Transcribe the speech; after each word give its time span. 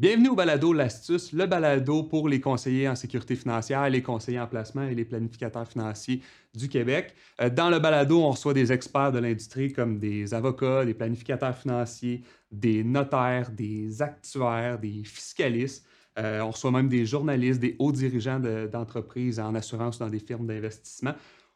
Bienvenue 0.00 0.30
au 0.30 0.34
balado 0.34 0.72
L'Astuce, 0.72 1.30
le 1.34 1.44
balado 1.44 2.04
pour 2.04 2.26
les 2.26 2.40
conseillers 2.40 2.88
en 2.88 2.96
sécurité 2.96 3.36
financière, 3.36 3.86
les 3.90 4.02
conseillers 4.02 4.40
en 4.40 4.46
placement 4.46 4.84
et 4.84 4.94
les 4.94 5.04
planificateurs 5.04 5.68
financiers 5.68 6.22
du 6.54 6.70
Québec. 6.70 7.14
Euh, 7.42 7.50
dans 7.50 7.68
le 7.68 7.78
balado, 7.80 8.18
on 8.18 8.30
reçoit 8.30 8.54
des 8.54 8.72
experts 8.72 9.12
de 9.12 9.18
l'industrie 9.18 9.74
comme 9.74 9.98
des 9.98 10.32
avocats, 10.32 10.86
des 10.86 10.94
planificateurs 10.94 11.54
financiers, 11.54 12.22
des 12.50 12.82
notaires, 12.82 13.50
des 13.50 14.00
actuaires, 14.00 14.78
des 14.78 15.02
fiscalistes. 15.04 15.84
Euh, 16.18 16.40
on 16.40 16.50
reçoit 16.52 16.70
même 16.70 16.88
des 16.88 17.04
journalistes, 17.04 17.60
des 17.60 17.76
hauts 17.78 17.92
dirigeants 17.92 18.40
d'entreprises 18.72 19.38
en 19.38 19.54
assurance 19.54 19.98
dans 19.98 20.08
des 20.08 20.20
firmes 20.20 20.46
d'investissement. 20.46 21.12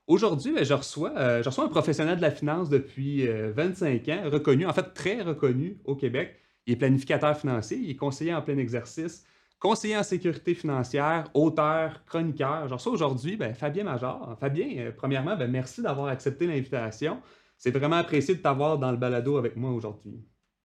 Aujourd'hui, 0.06 0.52
ben, 0.52 0.66
je, 0.66 0.74
reçois, 0.74 1.12
euh, 1.16 1.42
je 1.42 1.48
reçois 1.48 1.64
un 1.64 1.68
professionnel 1.68 2.18
de 2.18 2.22
la 2.22 2.30
finance 2.30 2.68
depuis 2.68 3.26
25 3.26 4.06
ans, 4.10 4.22
reconnu, 4.30 4.66
en 4.66 4.74
fait 4.74 4.92
très 4.92 5.22
reconnu 5.22 5.78
au 5.86 5.94
Québec. 5.94 6.43
Il 6.66 6.74
est 6.74 6.76
planificateur 6.76 7.36
financier, 7.36 7.78
il 7.78 7.90
est 7.90 7.96
conseiller 7.96 8.34
en 8.34 8.42
plein 8.42 8.56
exercice, 8.56 9.24
conseiller 9.58 9.96
en 9.96 10.02
sécurité 10.02 10.54
financière, 10.54 11.28
auteur, 11.34 12.04
chroniqueur. 12.06 12.68
Genre 12.68 12.80
ça 12.80 12.90
aujourd'hui, 12.90 13.36
ben, 13.36 13.54
Fabien 13.54 13.84
Major. 13.84 14.36
Fabien, 14.38 14.66
euh, 14.78 14.92
premièrement, 14.94 15.36
ben, 15.36 15.50
merci 15.50 15.82
d'avoir 15.82 16.08
accepté 16.08 16.46
l'invitation. 16.46 17.20
C'est 17.56 17.70
vraiment 17.70 17.96
apprécié 17.96 18.34
de 18.34 18.40
t'avoir 18.40 18.78
dans 18.78 18.90
le 18.90 18.96
balado 18.96 19.36
avec 19.36 19.56
moi 19.56 19.70
aujourd'hui. 19.70 20.22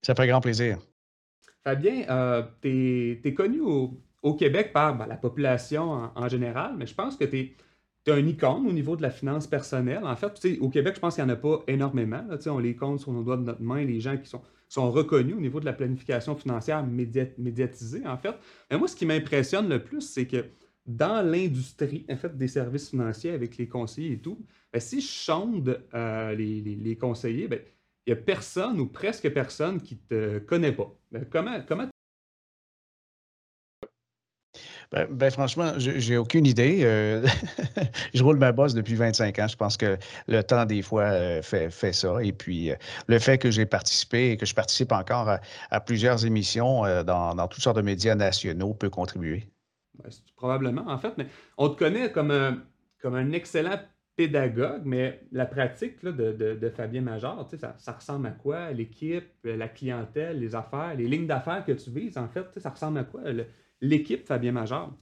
Ça 0.02 0.14
fait 0.14 0.26
grand 0.26 0.40
plaisir. 0.40 0.78
Fabien, 1.62 2.04
euh, 2.10 2.42
tu 2.60 3.20
es, 3.24 3.34
connu 3.34 3.60
au, 3.60 4.34
Québec 4.34 4.72
par 4.72 4.96
ben, 4.96 5.06
la 5.06 5.16
population 5.16 6.10
en, 6.14 6.28
général, 6.28 6.74
mais 6.76 6.86
je 6.86 6.94
pense 6.94 7.16
que 7.16 7.24
tu 7.24 7.38
es, 7.38 8.12
un 8.12 8.26
icône 8.26 8.66
au 8.66 8.72
niveau 8.72 8.96
de 8.96 9.02
la 9.02 9.08
finance 9.08 9.46
personnelle. 9.46 10.04
En 10.04 10.16
fait, 10.16 10.58
au 10.60 10.68
Québec, 10.68 10.96
je 10.96 11.00
pense 11.00 11.14
qu'il 11.14 11.24
n'y 11.24 11.30
en 11.30 11.34
a 11.34 11.38
pas 11.38 11.62
énormément. 11.68 12.22
on 12.46 12.58
les 12.58 12.76
compte 12.76 13.00
sur 13.00 13.12
nos 13.12 13.22
doigts 13.22 13.38
de 13.38 13.44
notre 13.44 13.62
main, 13.62 13.82
les 13.82 14.00
gens 14.00 14.18
qui 14.18 14.28
sont 14.28 14.42
sont 14.68 14.90
reconnus 14.90 15.36
au 15.36 15.40
niveau 15.40 15.60
de 15.60 15.64
la 15.64 15.72
planification 15.72 16.34
financière 16.36 16.84
médiatisée, 16.86 18.06
en 18.06 18.16
fait. 18.16 18.34
Mais 18.70 18.78
moi, 18.78 18.88
ce 18.88 18.96
qui 18.96 19.06
m'impressionne 19.06 19.68
le 19.68 19.82
plus, 19.82 20.00
c'est 20.00 20.26
que 20.26 20.44
dans 20.86 21.26
l'industrie 21.26 22.04
en 22.10 22.16
fait, 22.16 22.36
des 22.36 22.48
services 22.48 22.90
financiers 22.90 23.30
avec 23.30 23.56
les 23.56 23.68
conseillers 23.68 24.12
et 24.12 24.18
tout, 24.18 24.38
ben, 24.72 24.80
si 24.80 25.00
je 25.00 25.06
sonde 25.06 25.82
euh, 25.94 26.34
les, 26.34 26.96
conseillers, 26.96 27.48
ben, 27.48 27.60
il 28.06 28.12
n'y 28.12 28.18
a 28.18 28.22
personne 28.22 28.78
ou 28.80 28.86
presque 28.86 29.30
personne 29.32 29.80
qui 29.80 29.98
ne 30.10 30.38
te 30.38 30.38
connaît 30.40 30.72
pas. 30.72 30.94
Ben, 31.10 31.24
comment, 31.30 31.58
comment 31.66 31.88
ben, 34.94 35.08
ben, 35.10 35.30
franchement, 35.30 35.72
j'ai 35.76 36.16
aucune 36.16 36.46
idée. 36.46 36.82
Euh, 36.84 37.26
je 38.14 38.22
roule 38.22 38.38
ma 38.38 38.52
bosse 38.52 38.74
depuis 38.74 38.94
25 38.94 39.36
ans. 39.40 39.48
Je 39.48 39.56
pense 39.56 39.76
que 39.76 39.98
le 40.28 40.42
temps, 40.42 40.64
des 40.66 40.82
fois, 40.82 41.02
euh, 41.02 41.42
fait, 41.42 41.68
fait 41.70 41.92
ça. 41.92 42.22
Et 42.22 42.32
puis, 42.32 42.70
euh, 42.70 42.76
le 43.08 43.18
fait 43.18 43.36
que 43.36 43.50
j'ai 43.50 43.66
participé 43.66 44.30
et 44.30 44.36
que 44.36 44.46
je 44.46 44.54
participe 44.54 44.92
encore 44.92 45.28
à, 45.70 45.80
plusieurs 45.80 46.24
émissions 46.24 46.82
dans, 47.02 47.48
toutes 47.48 47.62
sortes 47.62 47.76
de 47.76 47.82
médias 47.82 48.14
nationaux 48.14 48.72
peut 48.72 48.88
contribuer. 48.88 49.48
Probablement, 50.36 50.84
en 50.86 50.98
fait. 50.98 51.14
Mais 51.18 51.26
on 51.58 51.70
te 51.70 51.76
connaît 51.76 52.12
comme 52.12 52.30
un, 52.30 52.62
comme 53.02 53.16
un 53.16 53.32
excellent 53.32 53.80
pédagogue, 54.14 54.82
mais 54.84 55.26
la 55.32 55.46
pratique 55.46 56.04
de, 56.04 56.72
Fabien 56.76 57.00
Major, 57.00 57.48
ça, 57.58 57.74
ça, 57.76 57.92
ressemble 57.92 58.28
à 58.28 58.30
quoi? 58.30 58.70
L'équipe, 58.70 59.32
la 59.42 59.66
clientèle, 59.66 60.38
les 60.38 60.54
affaires, 60.54 60.94
les 60.96 61.08
lignes 61.08 61.26
d'affaires 61.26 61.64
que 61.64 61.72
tu 61.72 61.90
vises, 61.90 62.16
en 62.16 62.28
fait, 62.28 62.46
ça 62.58 62.70
ressemble 62.70 62.98
à 62.98 63.04
quoi? 63.04 63.22
L'équipe 63.84 64.26
Fabien 64.26 64.52
Major. 64.52 64.92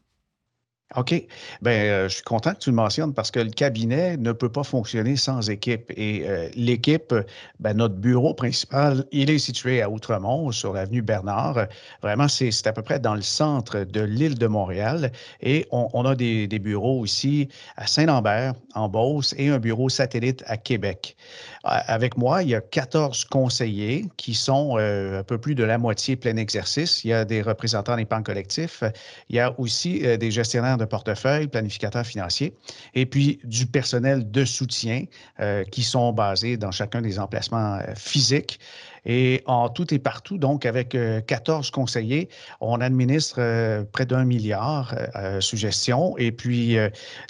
OK. 0.97 1.27
Bien, 1.63 1.73
euh, 1.73 2.09
je 2.09 2.17
suis 2.17 2.23
content 2.23 2.53
que 2.53 2.59
tu 2.59 2.71
le 2.71 2.77
mentionnes 2.77 3.15
parce 3.15 3.31
que 3.31 3.41
le 3.41 3.51
cabinet 3.51 4.17
ne 4.19 4.33
peut 4.33 4.51
pas 4.51 4.63
fonctionner 4.63 5.17
sans 5.17 5.49
équipe. 5.49 5.91
Et 5.97 6.25
euh, 6.27 6.49
l'équipe, 6.55 7.15
ben, 7.61 7.77
notre 7.77 7.95
bureau 7.95 8.35
principal, 8.35 9.05
il 9.11 9.31
est 9.31 9.39
situé 9.39 9.81
à 9.81 9.89
Outremont, 9.89 10.53
sur 10.53 10.75
l'avenue 10.75 11.01
Bernard. 11.01 11.67
Vraiment, 12.03 12.29
c'est 12.29 12.67
à 12.67 12.73
peu 12.73 12.83
près 12.83 12.99
dans 12.99 13.15
le 13.15 13.23
centre 13.23 13.85
de 13.85 14.01
l'île 14.01 14.39
de 14.39 14.47
Montréal. 14.47 15.13
Et 15.41 15.67
on, 15.71 16.05
a 16.05 16.15
des, 16.15 16.47
bureaux 16.59 17.01
aussi 17.01 17.49
à 17.77 17.87
Saint-Lambert, 17.87 18.55
en 18.75 18.89
Beauce, 18.89 19.35
et 19.39 19.49
un 19.49 19.59
bureau 19.59 19.89
satellite 19.89 20.45
à 20.47 20.57
Québec. 20.57 21.17
Avec 21.65 22.17
moi, 22.17 22.43
il 22.43 22.51
y 22.51 22.55
a 22.55 22.61
14 22.61 23.25
conseillers 23.27 24.07
qui 24.17 24.35
sont 24.35 24.77
euh, 24.79 25.21
un 25.21 25.23
peu 25.23 25.39
plus 25.39 25.55
de 25.55 25.65
la 25.65 25.79
moitié 25.79 26.17
plein 26.17 26.37
exercice. 26.37 27.05
Il 27.05 27.09
y 27.09 27.13
a 27.13 27.25
des 27.25 27.41
représentants 27.41 27.97
d'épargne 27.97 28.25
collectif. 28.25 28.83
Il 29.29 29.37
y 29.37 29.41
a 29.41 29.59
aussi 29.59 30.01
des 30.19 30.31
gestionnaires 30.31 30.77
portefeuille, 30.85 31.49
planificateurs 31.49 32.07
financiers, 32.07 32.55
et 32.95 33.07
puis 33.07 33.41
du 33.45 33.67
personnel 33.67 34.31
de 34.31 34.45
soutien 34.45 35.05
euh, 35.41 35.65
qui 35.65 35.83
sont 35.83 36.13
basés 36.13 36.57
dans 36.57 36.71
chacun 36.71 37.03
des 37.03 37.19
emplacements 37.19 37.77
euh, 37.77 37.95
physiques. 37.95 38.61
Et 39.05 39.43
en 39.47 39.69
tout 39.69 39.93
et 39.93 39.99
partout, 39.99 40.39
donc 40.39 40.65
avec 40.65 40.97
14 41.27 41.67
euh, 41.67 41.71
conseillers, 41.73 42.29
on 42.61 42.81
administre 42.81 43.37
euh, 43.39 43.85
près 43.91 44.07
d'un 44.07 44.25
milliard 44.25 44.95
euh, 45.17 45.41
sous 45.41 45.57
gestion. 45.57 46.17
Et 46.19 46.31
puis, 46.31 46.77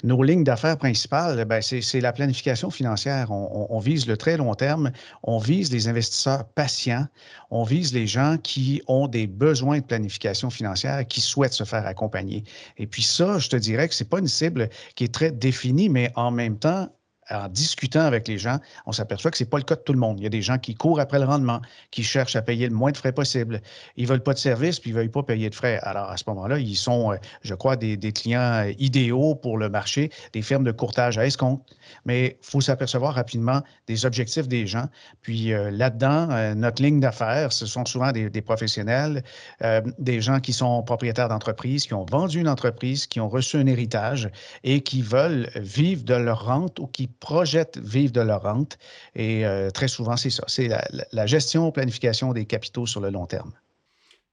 nos 0.03 0.21
lignes 0.21 0.43
d'affaires 0.43 0.77
principales, 0.77 1.45
ben, 1.45 1.61
c'est 1.61 2.01
la 2.01 2.13
planification 2.13 2.69
financière. 2.69 3.31
On, 3.31 3.79
vise 3.79 4.07
le 4.07 4.17
très 4.17 4.37
long 4.37 4.53
terme, 4.53 4.91
on 5.23 5.37
vise 5.37 5.71
les 5.71 5.87
investisseurs 5.87 6.45
patients, 6.45 7.07
on 7.49 7.63
vise 7.63 7.93
les 7.93 8.07
gens 8.07 8.37
qui 8.41 8.81
ont 8.87 9.07
des 9.07 9.27
besoins 9.27 9.79
de 9.79 9.83
planification 9.83 10.49
financière, 10.49 11.05
qui 11.07 11.21
souhaitent 11.21 11.53
se 11.53 11.63
faire 11.63 11.85
accompagner. 11.85 12.43
Et 12.77 12.87
puis 12.87 13.03
ça, 13.03 13.39
je 13.39 13.49
te 13.49 13.55
dirais 13.55 13.87
que 13.87 13.95
ce 13.95 14.03
n'est 14.03 14.09
pas 14.09 14.19
une 14.19 14.27
cible 14.27 14.69
qui 14.95 15.05
est 15.05 15.13
très 15.13 15.31
définie, 15.31 15.89
mais 15.89 16.11
en 16.15 16.31
même 16.31 16.57
temps, 16.57 16.89
en 17.33 17.47
discutant 17.49 18.01
avec 18.01 18.27
les 18.27 18.37
gens, 18.37 18.59
on 18.85 18.91
s'aperçoit 18.91 19.31
que 19.31 19.37
ce 19.37 19.43
n'est 19.43 19.49
pas 19.49 19.57
le 19.57 19.63
cas 19.63 19.75
de 19.75 19.81
tout 19.81 19.93
le 19.93 19.99
monde. 19.99 20.19
Il 20.19 20.23
y 20.23 20.27
a 20.27 20.29
des 20.29 20.41
gens 20.41 20.57
qui 20.57 20.75
courent 20.75 20.99
après 20.99 21.19
le 21.19 21.25
rendement, 21.25 21.61
qui 21.91 22.03
cherchent 22.03 22.35
à 22.35 22.41
payer 22.41 22.67
le 22.67 22.75
moins 22.75 22.91
de 22.91 22.97
frais 22.97 23.11
possible. 23.11 23.61
Ils 23.97 24.03
ne 24.03 24.09
veulent 24.09 24.23
pas 24.23 24.33
de 24.33 24.39
service, 24.39 24.79
puis 24.79 24.91
ils 24.91 24.93
ne 24.93 24.99
veulent 24.99 25.11
pas 25.11 25.23
payer 25.23 25.49
de 25.49 25.55
frais. 25.55 25.79
Alors, 25.83 26.09
à 26.09 26.17
ce 26.17 26.23
moment-là, 26.27 26.59
ils 26.59 26.75
sont, 26.75 27.11
euh, 27.11 27.17
je 27.41 27.53
crois, 27.55 27.75
des, 27.75 27.97
clients 28.13 28.65
idéaux 28.77 29.35
pour 29.35 29.57
le 29.57 29.69
marché, 29.69 30.11
des 30.33 30.41
firmes 30.41 30.63
de 30.63 30.71
courtage 30.71 31.17
à 31.17 31.25
escompte. 31.25 31.75
Mais 32.05 32.37
il 32.41 32.45
faut 32.45 32.61
s'apercevoir 32.61 33.15
rapidement 33.15 33.61
des 33.87 34.05
objectifs 34.05 34.47
des 34.47 34.67
gens. 34.67 34.85
Puis 35.21 35.51
euh, 35.51 35.71
là-dedans, 35.71 36.29
euh, 36.31 36.53
notre 36.53 36.81
ligne 36.81 36.99
d'affaires, 36.99 37.51
ce 37.51 37.65
sont 37.65 37.85
souvent 37.85 38.11
des, 38.11 38.29
professionnels, 38.41 39.23
des 39.99 40.21
gens 40.21 40.39
qui 40.39 40.53
sont 40.53 40.83
propriétaires 40.83 41.29
d'entreprises, 41.29 41.85
qui 41.85 41.93
ont 41.93 42.05
vendu 42.05 42.39
une 42.39 42.49
entreprise, 42.49 43.07
qui 43.07 43.19
ont 43.19 43.29
reçu 43.29 43.57
un 43.57 43.67
héritage 43.67 44.29
et 44.63 44.81
qui 44.81 45.01
veulent 45.01 45.49
vivre 45.55 46.03
de 46.03 46.13
leur 46.13 46.45
rente 46.45 46.79
ou 46.79 46.87
qui 46.87 47.07
projettent 47.23 47.77
vivre 47.77 48.11
de 48.11 48.19
leur 48.19 48.43
rente. 48.43 48.77
Et 49.15 49.45
euh, 49.45 49.69
très 49.69 49.87
souvent, 49.87 50.17
c'est 50.17 50.29
ça. 50.29 50.43
C'est 50.47 50.67
la, 50.67 51.25
gestion, 51.25 51.71
planification 51.71 52.33
des 52.33 52.45
capitaux 52.45 52.85
sur 52.85 52.99
le 52.99 53.09
long 53.11 53.25
terme. 53.25 53.53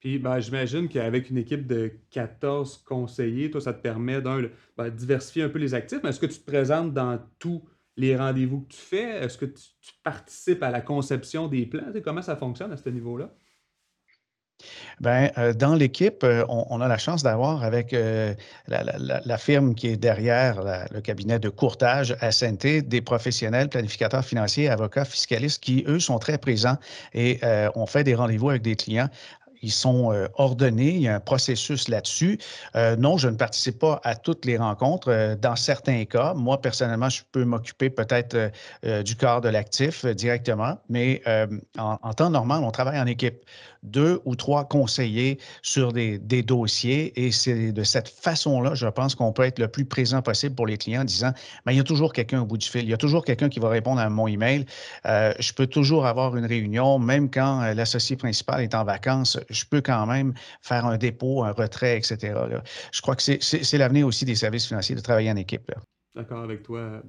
Puis 0.01 0.19
ben, 0.19 0.41
j'imagine 0.41 0.89
qu'avec 0.89 1.31
une 1.31 1.39
équipe 1.39 1.69
de 1.69 1.93
14 2.11 2.83
conseillers, 2.85 3.49
toi, 3.49 3.61
ça 3.61 3.73
te 3.73 3.81
permet 3.81 4.21
d'un, 4.21 4.43
ben, 4.77 4.91
diversifier 4.91 5.45
un 5.45 5.49
peu 5.49 5.61
les 5.61 5.73
actifs. 5.73 6.01
Mais 6.03 6.11
est-ce 6.11 6.19
que 6.19 6.27
tu 6.27 6.41
te 6.41 6.51
présentes 6.51 6.93
dans 6.93 7.21
tous 7.39 7.63
les 7.97 8.17
rendez-vous 8.17 8.63
que 8.63 8.73
tu 8.73 8.81
fais? 8.81 9.25
Est-ce 9.25 9.39
que 9.39 9.47
tu, 9.47 9.63
participes 10.03 10.63
à 10.65 10.71
la 10.71 10.81
conception 10.81 11.47
des 11.47 11.67
plans? 11.67 11.93
comment 12.03 12.23
ça 12.23 12.35
fonctionne 12.35 12.73
à 12.73 12.77
ce 12.77 12.89
niveau-là? 12.89 13.33
Bien, 15.01 15.31
euh, 15.39 15.55
dans 15.55 15.75
l'équipe, 15.75 16.23
euh, 16.25 16.45
on, 16.49 16.81
a 16.81 16.89
la 16.89 16.99
chance 16.99 17.23
d'avoir 17.23 17.65
avec 17.65 17.95
euh, 17.95 18.35
la, 18.69 19.39
firme 19.39 19.75
qui 19.75 19.89
est 19.89 19.97
derrière 19.97 20.61
le 20.91 21.01
cabinet 21.01 21.39
de 21.39 21.49
courtage 21.49 22.15
SNT 22.21 22.83
des 22.83 23.01
professionnels, 23.01 23.71
planificateurs 23.71 24.25
financiers, 24.25 24.69
avocats, 24.69 25.07
fiscalistes 25.07 25.63
qui, 25.63 25.85
eux, 25.89 26.01
sont 26.01 26.19
très 26.19 26.37
présents 26.37 26.77
et 27.15 27.41
on 27.75 27.87
fait 27.87 28.05
des 28.05 28.15
rendez-vous 28.15 28.51
avec 28.51 28.63
des 28.63 28.77
clients 28.77 29.09
ils 29.63 29.73
sont 29.73 30.11
ordonnés, 30.37 30.95
il 30.95 31.03
y 31.03 31.09
a 31.09 31.17
un 31.17 31.21
processus 31.21 31.89
là-dessus. 31.89 32.39
non, 32.75 33.19
je 33.19 33.29
ne 33.29 33.37
participe 33.37 33.79
pas 33.79 34.01
à 34.05 34.15
toutes 34.15 34.47
les 34.47 34.57
rencontres. 34.57 35.37
dans 35.39 35.55
certains 35.55 36.07
cas, 36.07 36.33
moi, 36.33 36.61
personnellement, 36.63 37.11
je 37.11 37.23
peux 37.31 37.45
m'occuper 37.45 37.91
peut-être 37.91 38.51
du 39.03 39.17
corps 39.17 39.43
de 39.43 39.51
l'actif 39.51 40.07
directement, 40.07 40.79
mais 40.89 41.23
en, 41.79 42.15
temps 42.15 42.31
normal, 42.31 42.63
on 42.65 42.71
travaille 42.71 42.99
en 42.99 43.07
équipe 43.07 43.45
deux 43.83 44.21
ou 44.25 44.37
trois 44.37 44.65
conseillers 44.65 45.39
sur 45.63 45.93
des, 45.93 46.19
dossiers. 46.43 47.13
Et 47.23 47.33
c'est 47.33 47.73
de 47.73 47.83
cette 47.83 48.09
façon-là, 48.09 48.75
je 48.75 48.87
pense 48.87 49.15
qu'on 49.15 49.33
peut 49.33 49.43
être 49.43 49.59
le 49.59 49.69
plus 49.69 49.85
présent 49.85 50.23
possible 50.23 50.55
pour 50.55 50.67
les 50.67 50.77
clients 50.77 51.03
en 51.03 51.05
disant, 51.05 51.33
mais 51.67 51.75
il 51.75 51.77
y 51.77 51.81
a 51.81 51.85
toujours 51.85 52.13
quelqu'un 52.13 52.43
au 52.43 52.47
bout 52.47 52.59
du 52.59 52.69
fil, 52.69 52.83
il 52.83 52.89
y 52.89 52.95
a 52.95 52.99
toujours 52.99 53.25
quelqu'un 53.25 53.49
qui 53.49 53.61
va 53.61 53.69
répondre 53.69 54.01
à 54.01 54.09
mon 54.09 54.27
email. 54.27 54.67
Euh, 55.07 55.33
je 55.39 55.53
peux 55.53 55.67
toujours 55.67 56.07
avoir 56.07 56.37
une 56.37 56.47
réunion, 56.47 56.99
même 56.99 57.31
quand 57.31 57.63
euh, 57.63 57.75
l'associé 57.75 58.17
principal 58.17 58.63
est 58.63 58.75
en 58.75 58.85
vacances, 58.85 59.39
je 59.49 59.65
peux 59.65 59.81
quand 59.81 60.07
même 60.07 60.35
faire 60.63 60.87
un 60.87 60.99
dépôt, 60.99 61.45
un 61.45 61.53
retrait, 61.53 61.97
etc. 61.99 62.35
Je 62.93 63.01
crois 63.01 63.17
que 63.17 63.23
c'est 63.23 63.79
l'avenir 63.79 64.07
aussi 64.07 64.25
des 64.25 64.35
services 64.35 64.67
financiers 64.67 64.95
de 64.95 65.01
travailler 65.01 65.31
en 65.31 65.37
équipe. 65.37 65.71
D'accord 66.15 66.43
avec 66.43 66.63
toi. 66.63 67.03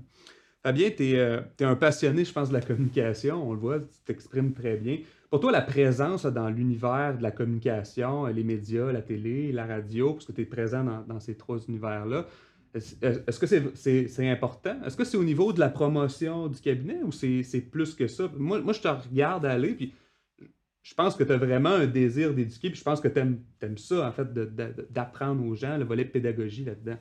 Fabien, 0.64 0.92
tu 0.92 1.12
es, 1.12 1.16
euh, 1.16 1.42
un 1.62 1.76
passionné, 1.76 2.24
je 2.24 2.32
pense, 2.32 2.50
de 2.50 2.54
la 2.54 2.62
communication. 2.62 3.50
On 3.50 3.54
le 3.54 3.60
voit, 3.60 3.80
tu 3.80 3.88
t'exprimes 4.06 4.54
très 4.54 4.78
bien. 4.78 4.98
Pour 5.32 5.40
toi, 5.40 5.54
la 5.54 5.62
présence 5.62 6.26
dans 6.26 6.50
l'univers 6.50 7.18
de 7.18 7.24
la 7.24 7.32
communication, 7.32 8.26
les 8.26 8.44
médias, 8.44 8.92
la 8.92 9.02
télé, 9.02 9.54
la 9.54 9.66
radio, 9.66 10.12
parce 10.12 10.26
que 10.26 10.34
tu 10.34 10.42
es 10.42 10.46
présent 10.46 10.84
dans, 11.08 11.20
ces 11.22 11.38
trois 11.38 11.58
univers-là, 11.70 12.28
est-ce 12.74 13.40
que 13.40 13.48
c'est 13.48 14.30
important? 14.30 14.78
Est-ce 14.84 14.98
que 14.98 15.06
c'est 15.06 15.16
au 15.16 15.24
niveau 15.24 15.54
de 15.54 15.62
la 15.62 15.70
promotion 15.70 16.50
du 16.50 16.60
cabinet 16.60 17.02
ou 17.04 17.14
c'est 17.14 17.62
plus 17.72 17.96
que 17.96 18.08
ça? 18.08 18.30
Moi, 18.38 18.60
moi, 18.60 18.74
je 18.74 18.82
te 18.82 18.90
regarde 18.90 19.46
aller, 19.46 19.74
puis 19.74 19.94
je 20.82 20.94
pense 20.96 21.16
que 21.16 21.24
tu 21.24 21.32
as 21.32 21.38
vraiment 21.38 21.70
un 21.70 21.88
désir 21.88 22.34
d'éduquer, 22.34 22.70
puis 22.70 22.80
je 22.80 22.84
pense 22.84 23.00
que 23.00 23.08
tu 23.08 23.20
aimes, 23.22 23.78
ça, 23.78 24.06
en 24.06 24.12
fait, 24.12 24.34
d'apprendre 24.34 25.46
aux 25.46 25.56
gens, 25.56 25.78
le 25.78 25.86
volet 25.86 26.04
pédagogie 26.04 26.66
là-dedans. 26.66 26.98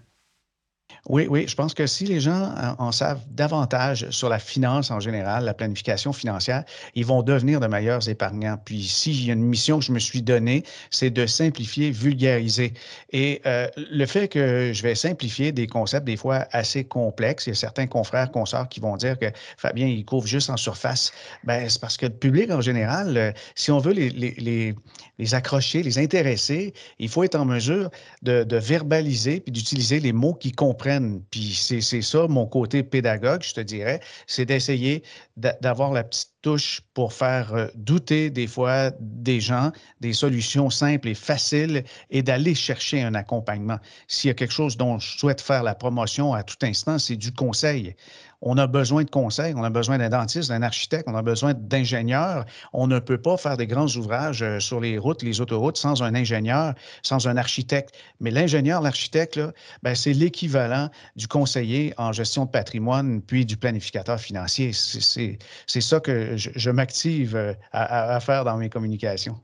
Oui, 1.08 1.26
oui, 1.30 1.46
je 1.48 1.54
pense 1.54 1.72
que 1.72 1.86
si 1.86 2.04
les 2.04 2.20
gens 2.20 2.52
en 2.78 2.92
savent 2.92 3.22
davantage 3.30 4.08
sur 4.10 4.28
la 4.28 4.38
finance 4.38 4.90
en 4.90 5.00
général, 5.00 5.44
la 5.44 5.54
planification 5.54 6.12
financière, 6.12 6.64
ils 6.94 7.06
vont 7.06 7.22
devenir 7.22 7.58
de 7.58 7.66
meilleurs 7.66 8.08
épargnants. 8.08 8.58
Puis 8.62 8.82
s'il 8.82 9.24
y 9.24 9.30
a 9.30 9.32
une 9.32 9.42
mission 9.42 9.78
que 9.78 9.84
je 9.86 9.92
me 9.92 9.98
suis 9.98 10.20
donnée, 10.20 10.62
c'est 10.90 11.10
de 11.10 11.26
simplifier, 11.26 11.90
vulgariser. 11.90 12.74
Et 13.12 13.40
euh, 13.46 13.66
le 13.76 14.04
fait 14.04 14.28
que 14.28 14.72
je 14.74 14.82
vais 14.82 14.94
simplifier 14.94 15.52
des 15.52 15.66
concepts 15.66 16.06
des 16.06 16.18
fois 16.18 16.46
assez 16.52 16.84
complexes, 16.84 17.46
il 17.46 17.50
y 17.50 17.52
a 17.52 17.56
certains 17.56 17.86
confrères, 17.86 18.30
consorts 18.30 18.68
qui 18.68 18.80
vont 18.80 18.96
dire 18.96 19.18
que 19.18 19.26
Fabien, 19.56 19.86
il 19.86 20.04
couvre 20.04 20.26
juste 20.26 20.50
en 20.50 20.58
surface. 20.58 21.12
Ben, 21.44 21.68
c'est 21.68 21.80
parce 21.80 21.96
que 21.96 22.06
le 22.06 22.12
public 22.12 22.50
en 22.50 22.60
général, 22.60 23.16
euh, 23.16 23.32
si 23.54 23.70
on 23.70 23.78
veut 23.78 23.92
les, 23.92 24.10
les, 24.10 24.74
les, 25.18 25.34
accrocher, 25.34 25.82
les 25.82 25.98
intéresser, 25.98 26.74
il 26.98 27.08
faut 27.08 27.24
être 27.24 27.36
en 27.36 27.44
mesure 27.44 27.90
de, 28.22 28.44
de 28.44 28.56
verbaliser 28.56 29.40
puis 29.40 29.52
d'utiliser 29.52 30.00
les 30.00 30.12
mots 30.12 30.34
qui 30.34 30.52
comprennent 30.52 30.89
puis 31.30 31.54
c'est 31.54 32.02
ça, 32.02 32.26
mon 32.28 32.46
côté 32.46 32.82
pédagogue, 32.82 33.42
je 33.42 33.54
te 33.54 33.60
dirais, 33.60 34.00
c'est 34.26 34.46
d'essayer 34.46 35.02
d'avoir 35.36 35.92
la 35.92 36.04
petite 36.04 36.30
touche 36.42 36.80
pour 36.94 37.12
faire 37.12 37.54
euh, 37.54 37.66
douter 37.74 38.30
des 38.30 38.46
fois 38.46 38.90
des 38.98 39.40
gens, 39.40 39.72
des 40.00 40.12
solutions 40.12 40.70
simples 40.70 41.08
et 41.08 41.14
faciles 41.14 41.84
et 42.10 42.22
d'aller 42.22 42.54
chercher 42.54 43.02
un 43.02 43.14
accompagnement. 43.14 43.78
S'il 44.08 44.28
y 44.28 44.30
a 44.30 44.34
quelque 44.34 44.52
chose 44.52 44.76
dont 44.76 44.98
je 44.98 45.18
souhaite 45.18 45.40
faire 45.40 45.62
la 45.62 45.74
promotion 45.74 46.32
à 46.32 46.42
tout 46.42 46.56
instant, 46.62 46.98
c'est 46.98 47.16
du 47.16 47.32
conseil 47.32 47.94
on 48.42 48.56
a 48.56 48.66
besoin 48.66 49.04
de 49.04 49.10
conseils, 49.10 49.54
on 49.56 49.64
a 49.64 49.70
besoin 49.70 49.98
d'un 49.98 50.08
dentiste, 50.08 50.48
d'un 50.48 50.62
architecte, 50.62 51.04
on 51.08 51.14
a 51.14 51.22
besoin 51.22 51.54
d'ingénieurs. 51.54 52.46
On 52.72 52.86
ne 52.86 52.98
peut 52.98 53.20
pas 53.20 53.36
faire 53.36 53.56
des 53.56 53.66
grands 53.66 53.88
ouvrages 53.96 54.42
euh, 54.42 54.60
sur 54.60 54.80
les 54.80 54.98
routes, 54.98 55.22
les 55.22 55.40
autoroutes 55.40 55.76
sans 55.76 56.02
un 56.02 56.14
ingénieur, 56.14 56.74
sans 57.02 57.28
un 57.28 57.36
architecte. 57.36 57.94
Mais 58.20 58.30
l'ingénieur, 58.30 58.80
l'architecte, 58.80 59.40
ben, 59.82 59.94
c'est 59.94 60.12
l'équivalent 60.12 60.88
du 61.16 61.28
conseiller 61.28 61.92
en 61.98 62.12
gestion 62.12 62.46
de 62.46 62.50
patrimoine 62.50 63.20
puis 63.20 63.44
du 63.44 63.56
planificateur 63.56 64.18
financier. 64.18 64.72
C'est 64.72 65.80
ça 65.80 66.00
que 66.00 66.36
je, 66.36 66.70
m'active 66.70 67.36
euh, 67.36 67.52
à, 67.72 68.18
faire 68.20 68.44
dans 68.44 68.56
mes 68.56 68.70
communications. 68.70 69.38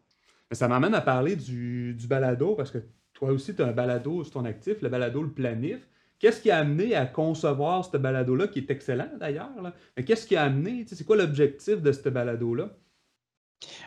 Ça 0.52 0.68
m'amène 0.68 0.94
à 0.94 1.00
parler 1.00 1.36
du, 1.36 1.94
du 1.94 2.06
balado 2.06 2.54
parce 2.54 2.70
que 2.70 2.78
toi 3.12 3.30
aussi, 3.30 3.54
tu 3.54 3.62
as 3.62 3.66
un 3.66 3.72
balado 3.72 4.22
sur 4.24 4.34
ton 4.34 4.44
actif, 4.44 4.80
le 4.80 4.88
balado 4.88 5.22
Le 5.22 5.30
Planif. 5.30 5.86
Qu'est-ce 6.18 6.40
qui 6.40 6.50
a 6.50 6.58
amené 6.58 6.94
à 6.94 7.06
concevoir 7.06 7.84
ce 7.84 7.96
balado-là, 7.96 8.48
qui 8.48 8.60
est 8.60 8.70
excellent 8.70 9.10
d'ailleurs? 9.18 9.50
Mais 9.96 10.04
qu'est-ce 10.04 10.26
qui 10.26 10.36
a 10.36 10.44
amené? 10.44 10.84
C'est 10.88 11.04
quoi 11.04 11.16
l'objectif 11.16 11.82
de 11.82 11.92
ce 11.92 12.08
balado-là? 12.08 12.70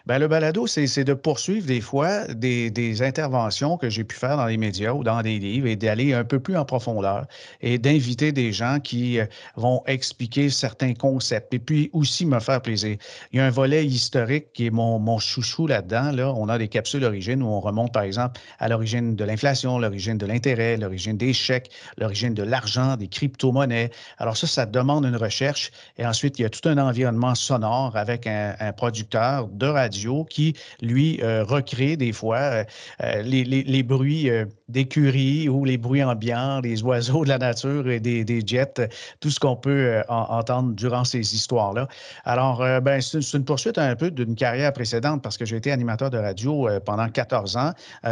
Bien, 0.08 0.18
le 0.18 0.28
balado, 0.28 0.66
c'est 0.66 1.04
de 1.04 1.14
poursuivre 1.14 1.68
des 1.68 1.82
fois 1.82 2.26
des, 2.34 3.02
interventions 3.02 3.78
que 3.78 3.90
j'ai 3.90 4.04
pu 4.04 4.16
faire 4.16 4.38
dans 4.38 4.48
les 4.48 4.58
médias 4.58 4.94
ou 4.94 5.04
dans 5.04 5.22
des 5.22 5.38
livres 5.38 5.68
et 5.68 5.76
d'aller 5.76 6.14
un 6.14 6.24
peu 6.24 6.40
plus 6.40 6.58
en 6.58 6.66
profondeur 6.66 7.28
et 7.62 7.78
d'inviter 7.78 8.32
des 8.32 8.52
gens 8.52 8.80
qui 8.80 9.20
euh, 9.20 9.26
vont 9.56 9.84
expliquer 9.86 10.50
certains 10.50 10.94
concepts 10.94 11.54
et 11.54 11.60
puis 11.60 11.90
aussi 11.94 12.26
me 12.26 12.40
faire 12.40 12.62
plaisir. 12.62 12.98
Il 13.32 13.38
y 13.38 13.40
a 13.40 13.46
un 13.46 13.52
volet 13.52 13.86
historique 13.86 14.52
qui 14.54 14.66
est 14.66 14.72
mon, 14.72 15.20
chouchou 15.20 15.68
là-dedans. 15.68 16.12
Là. 16.12 16.34
On 16.34 16.50
a 16.50 16.58
des 16.58 16.68
capsules 16.68 17.02
d'origine 17.02 17.44
où 17.44 17.48
on 17.48 17.60
remonte, 17.60 17.94
par 17.94 18.04
exemple, 18.04 18.40
à 18.58 18.68
l'origine 18.68 19.16
de 19.16 19.24
l'inflation, 19.24 19.78
l'origine 19.78 20.18
de 20.18 20.26
l'intérêt, 20.26 20.78
l'origine 20.78 21.18
des 21.18 21.34
chèques, 21.34 21.70
l'origine 21.98 22.34
de 22.34 22.44
l'argent, 22.44 22.96
des 22.96 23.08
crypto-monnaies. 23.08 23.92
Alors 24.18 24.38
ça, 24.38 24.48
ça 24.48 24.66
demande 24.66 25.06
une 25.06 25.18
recherche. 25.18 25.72
Et 25.98 26.06
ensuite, 26.06 26.40
il 26.40 26.44
y 26.44 26.46
a 26.46 26.50
tout 26.50 26.68
un 26.68 26.78
environnement 26.78 27.36
sonore 27.36 27.96
avec 27.96 28.26
un, 28.26 28.56
un 28.60 28.72
producteur 28.72 29.48
de 29.60 29.68
radio 29.68 30.24
qui, 30.24 30.56
lui, 30.82 31.20
euh, 31.22 31.44
recrée 31.44 31.98
des 31.98 32.14
fois 32.14 32.38
euh, 32.38 32.64
euh, 33.04 33.22
les, 33.22 33.44
les, 33.44 33.84
bruits 33.84 34.30
d'écurie 34.68 35.50
ou 35.50 35.66
les 35.66 35.78
bruits 35.78 36.04
ambiants, 36.04 36.62
des 36.62 36.82
oiseaux 36.90 37.24
de 37.24 37.30
la 37.30 37.38
nature 37.38 37.90
et 37.90 38.00
des, 38.00 38.24
des 38.24 38.42
jets, 38.46 38.90
tout 39.20 39.30
ce 39.30 39.40
qu'on 39.40 39.56
peut 39.56 40.02
entendre 40.08 40.74
durant 40.74 41.04
ces 41.04 41.36
histoires-là. 41.36 41.88
Alors, 42.24 42.60
ben, 42.82 43.02
c'est 43.02 43.34
une 43.34 43.46
poursuite 43.46 43.78
un 43.78 43.96
peu 43.96 44.12
d'une 44.12 44.36
carrière 44.36 44.72
précédente 44.74 45.22
parce 45.22 45.38
que 45.38 45.46
j'ai 45.46 45.58
été 45.58 45.72
animateur 45.72 46.10
de 46.10 46.18
radio 46.18 46.70
pendant 46.86 47.10
14 47.10 47.58
ans. 47.58 47.72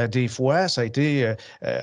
des 0.09 0.27
fois, 0.27 0.67
ça 0.67 0.81
a 0.81 0.83
été 0.83 1.33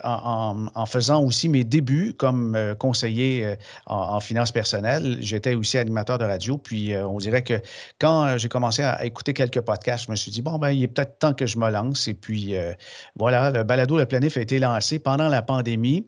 en, 0.02 0.66
en, 0.74 0.86
faisant 0.86 1.22
aussi 1.22 1.48
mes 1.48 1.64
débuts 1.64 2.14
comme 2.16 2.74
conseiller 2.78 3.56
en, 3.86 4.16
en 4.16 4.20
finances 4.20 4.52
personnelles. 4.52 5.18
J'étais 5.20 5.54
aussi 5.54 5.78
animateur 5.78 6.18
de 6.18 6.24
radio. 6.24 6.58
Puis, 6.58 6.96
on 6.96 7.18
dirait 7.18 7.42
que 7.42 7.60
quand 8.00 8.36
j'ai 8.38 8.48
commencé 8.48 8.82
à 8.82 9.04
écouter 9.04 9.34
quelques 9.34 9.53
podcast, 9.60 10.06
je 10.06 10.10
me 10.10 10.16
suis 10.16 10.30
dit, 10.30 10.42
bon, 10.42 10.58
ben, 10.58 10.70
il 10.70 10.82
est 10.82 10.88
peut-être 10.88 11.18
temps 11.18 11.34
que 11.34 11.46
je 11.46 11.58
me 11.58 11.70
lance. 11.70 12.08
Et 12.08 12.14
puis, 12.14 12.56
euh, 12.56 12.72
voilà, 13.16 13.50
le 13.50 13.62
balado 13.62 13.98
Le 13.98 14.06
Planif 14.06 14.36
a 14.36 14.40
été 14.40 14.58
lancé 14.58 14.98
pendant 14.98 15.28
la 15.28 15.42
pandémie. 15.42 16.06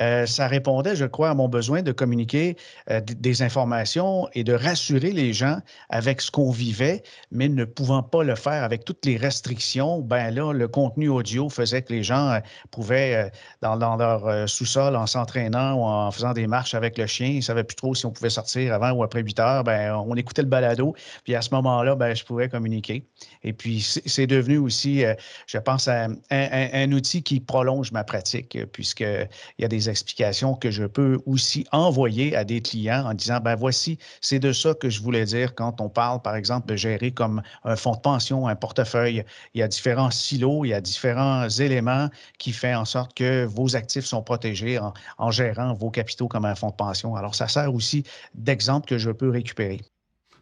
Euh, 0.00 0.26
ça 0.26 0.46
répondait, 0.48 0.96
je 0.96 1.04
crois, 1.04 1.30
à 1.30 1.34
mon 1.34 1.48
besoin 1.48 1.82
de 1.82 1.92
communiquer 1.92 2.56
euh, 2.90 3.00
des 3.00 3.42
informations 3.42 4.28
et 4.32 4.42
de 4.42 4.54
rassurer 4.54 5.12
les 5.12 5.32
gens 5.32 5.58
avec 5.90 6.20
ce 6.20 6.30
qu'on 6.30 6.50
vivait, 6.50 7.02
mais 7.30 7.48
ne 7.48 7.64
pouvant 7.64 8.02
pas 8.02 8.24
le 8.24 8.34
faire 8.34 8.64
avec 8.64 8.84
toutes 8.84 9.04
les 9.04 9.16
restrictions, 9.16 10.00
ben 10.00 10.30
là, 10.34 10.52
le 10.52 10.68
contenu 10.68 11.08
audio 11.08 11.48
faisait 11.50 11.82
que 11.82 11.92
les 11.92 12.02
gens 12.02 12.30
euh, 12.30 12.38
pouvaient, 12.70 13.30
dans, 13.60 13.96
leur 13.96 14.48
sous-sol, 14.48 14.96
en 14.96 15.06
s'entraînant 15.06 15.74
ou 15.74 15.82
en 15.82 16.10
faisant 16.10 16.32
des 16.32 16.46
marches 16.46 16.74
avec 16.74 16.96
le 16.96 17.06
chien, 17.06 17.28
ils 17.28 17.36
ne 17.36 17.40
savaient 17.42 17.64
plus 17.64 17.76
trop 17.76 17.94
si 17.94 18.06
on 18.06 18.10
pouvait 18.10 18.30
sortir 18.30 18.72
avant 18.72 18.92
ou 18.92 19.02
après 19.02 19.22
8 19.22 19.40
heures, 19.40 19.64
ben, 19.64 19.94
on 19.94 20.14
écoutait 20.14 20.42
le 20.42 20.48
balado, 20.48 20.94
puis 21.24 21.34
à 21.34 21.42
ce 21.42 21.50
moment-là, 21.54 21.94
ben, 21.94 22.14
je 22.14 22.24
pouvais 22.24 22.48
communiquer. 22.48 23.06
Et 23.42 23.52
puis, 23.52 23.80
c'est 23.82 24.26
devenu 24.26 24.58
aussi, 24.58 25.04
je 25.46 25.58
pense, 25.58 25.88
un, 25.88 26.16
un, 26.30 26.92
outil 26.92 27.22
qui 27.22 27.40
prolonge 27.40 27.92
ma 27.92 28.04
pratique, 28.04 28.58
puisqu'il 28.72 29.28
y 29.58 29.64
a 29.64 29.68
des 29.68 29.81
explications 29.88 30.54
que 30.54 30.70
je 30.70 30.84
peux 30.84 31.18
aussi 31.26 31.66
envoyer 31.72 32.34
à 32.36 32.44
des 32.44 32.60
clients 32.60 33.04
en 33.04 33.14
disant, 33.14 33.40
ben 33.40 33.54
voici, 33.54 33.98
c'est 34.20 34.38
de 34.38 34.52
ça 34.52 34.74
que 34.74 34.90
je 34.90 35.02
voulais 35.02 35.24
dire 35.24 35.54
quand 35.54 35.80
on 35.80 35.88
parle, 35.88 36.20
par 36.22 36.36
exemple, 36.36 36.68
de 36.68 36.76
gérer 36.76 37.10
comme 37.10 37.42
un 37.64 37.76
fonds 37.76 37.94
de 37.94 38.00
pension, 38.00 38.48
un 38.48 38.56
portefeuille. 38.56 39.24
Il 39.54 39.60
y 39.60 39.62
a 39.62 39.68
différents 39.68 40.10
silos, 40.10 40.64
il 40.64 40.68
y 40.68 40.74
a 40.74 40.80
différents 40.80 41.48
éléments 41.48 42.08
qui 42.38 42.52
font 42.52 42.74
en 42.74 42.84
sorte 42.84 43.14
que 43.14 43.44
vos 43.44 43.76
actifs 43.76 44.04
sont 44.04 44.22
protégés 44.22 44.78
en, 45.18 45.30
gérant 45.30 45.74
vos 45.74 45.90
capitaux 45.90 46.28
comme 46.28 46.44
un 46.44 46.54
fonds 46.54 46.70
de 46.70 46.74
pension. 46.74 47.16
Alors, 47.16 47.34
ça 47.34 47.48
sert 47.48 47.72
aussi 47.72 48.04
d'exemple 48.34 48.86
que 48.86 48.98
je 48.98 49.10
peux 49.10 49.30
récupérer. 49.30 49.80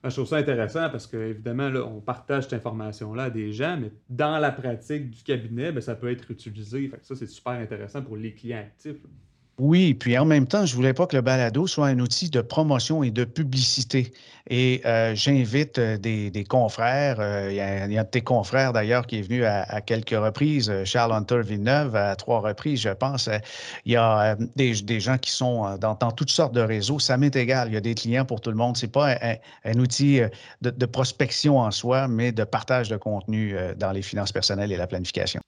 Je 0.03 0.09
trouve 0.09 0.27
ça 0.27 0.37
intéressant 0.37 0.89
parce 0.89 1.07
qu'évidemment, 1.07 1.69
on 1.87 2.01
partage 2.01 2.45
cette 2.45 2.55
information-là 2.55 3.25
à 3.25 3.31
des 3.31 3.53
gens, 3.53 3.77
mais 3.79 3.93
dans 4.09 4.39
la 4.39 4.51
pratique 4.51 5.11
du 5.11 5.23
cabinet, 5.23 5.73
ben, 5.73 5.83
ça 5.83 5.95
peut 5.95 6.11
être 6.11 6.31
utilisé. 6.31 6.91
ça, 7.03 7.15
c'est 7.15 7.27
super 7.27 7.53
intéressant 7.53 8.01
pour 8.03 8.17
les 8.17 8.35
clients 8.35 8.61
actifs. 8.61 8.97
Oui, 9.59 9.93
puis 9.95 10.17
en 10.17 10.25
même 10.25 10.47
temps, 10.47 10.65
je 10.65 10.75
voulais 10.75 10.95
pas 10.95 11.07
que 11.07 11.15
le 11.15 11.23
balado 11.23 11.67
soit 11.67 11.89
un 11.89 11.99
outil 11.99 12.31
de 12.31 12.41
promotion 12.41 13.03
et 13.03 13.11
de 13.11 13.25
publicité. 13.25 14.13
Et 14.49 14.81
euh, 14.87 15.15
j'invite 15.15 15.79
euh, 15.79 15.99
des, 15.99 16.45
confrères, 16.49 17.17
euh, 17.21 17.49
il, 17.51 17.57
y 17.57 17.61
a, 17.61 18.01
un 18.01 18.05
de 18.05 18.09
tes 18.09 18.23
confrères 18.23 18.73
d'ailleurs 18.73 19.07
qui 19.07 19.19
est 19.19 19.23
venu 19.23 19.45
à, 19.45 19.81
quelques 19.83 20.11
reprises, 20.11 20.73
Charles 20.85 21.13
Hunter 21.13 21.43
Villeneuve, 21.43 21.95
à 21.95 22.17
trois 22.17 22.41
reprises, 22.41 22.81
je 22.81 22.89
pense. 22.89 23.29
Il 23.85 23.93
y 23.93 23.97
a 23.97 24.37
des, 24.57 25.01
gens 25.01 25.19
qui 25.19 25.31
sont 25.31 25.77
dans, 25.79 25.95
toutes 25.95 26.31
sortes 26.31 26.55
de 26.55 26.63
réseaux. 26.63 26.99
Ça 26.99 27.17
m'est 27.19 27.37
égal, 27.37 27.69
il 27.69 27.75
y 27.75 27.77
a 27.77 27.83
des 27.83 27.95
clients 27.95 28.25
pour 28.25 28.41
tout 28.41 28.51
le 28.51 28.57
monde. 28.57 28.77
Ce 28.77 28.87
n'est 28.87 28.93
pas 28.93 29.15
un, 29.65 29.79
outil 29.79 30.21
de, 30.63 30.87
prospection 30.87 31.59
en 31.59 31.71
soi, 31.71 32.09
mais 32.09 32.33
de 32.33 32.45
partage 32.45 32.89
de 32.89 32.97
contenu 32.97 33.55
dans 33.77 33.93
les 33.93 34.03
finances 34.03 34.33
personnelles 34.33 34.73
et 34.73 34.77
la 34.77 34.87
planification. 34.87 35.41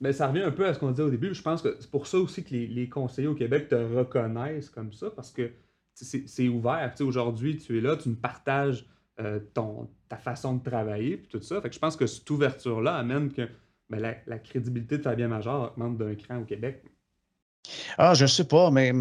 Mais 0.00 0.12
ça 0.12 0.28
revient 0.28 0.42
un 0.42 0.50
peu 0.50 0.66
à 0.66 0.74
ce 0.74 0.78
qu'on 0.78 0.90
disait 0.90 1.02
au 1.02 1.10
début. 1.10 1.34
Je 1.34 1.42
pense 1.42 1.62
que 1.62 1.76
c'est 1.80 1.90
pour 1.90 2.06
ça 2.06 2.18
aussi 2.18 2.44
que 2.44 2.54
les, 2.54 2.88
conseillers 2.88 3.28
au 3.28 3.34
Québec 3.34 3.68
te 3.68 3.74
reconnaissent 3.74 4.70
comme 4.70 4.92
ça, 4.92 5.10
parce 5.10 5.32
que 5.32 5.50
c'est 5.94 6.48
ouvert. 6.48 6.94
Aujourd'hui, 7.00 7.56
tu 7.56 7.78
es 7.78 7.80
là, 7.80 7.96
tu 7.96 8.08
me 8.10 8.14
partages 8.14 8.86
euh, 9.18 9.40
ton, 9.52 9.88
ta 10.08 10.16
façon 10.16 10.54
de 10.54 10.62
travailler, 10.62 11.16
puis 11.16 11.26
tout 11.28 11.42
ça. 11.42 11.60
Fait 11.60 11.68
que 11.68 11.74
je 11.74 11.80
pense 11.80 11.96
que 11.96 12.06
cette 12.06 12.30
ouverture-là 12.30 12.94
amène 12.94 13.32
que 13.32 13.48
ben, 13.90 13.98
la, 13.98 14.14
la, 14.26 14.38
crédibilité 14.38 14.98
de 14.98 15.02
Fabien 15.02 15.26
Major 15.26 15.72
augmente 15.72 15.98
d'un 15.98 16.14
cran 16.14 16.38
au 16.38 16.44
Québec. 16.44 16.84
Ah, 17.98 18.14
je 18.14 18.26
sais 18.26 18.44
pas, 18.44 18.70
mais 18.70 18.92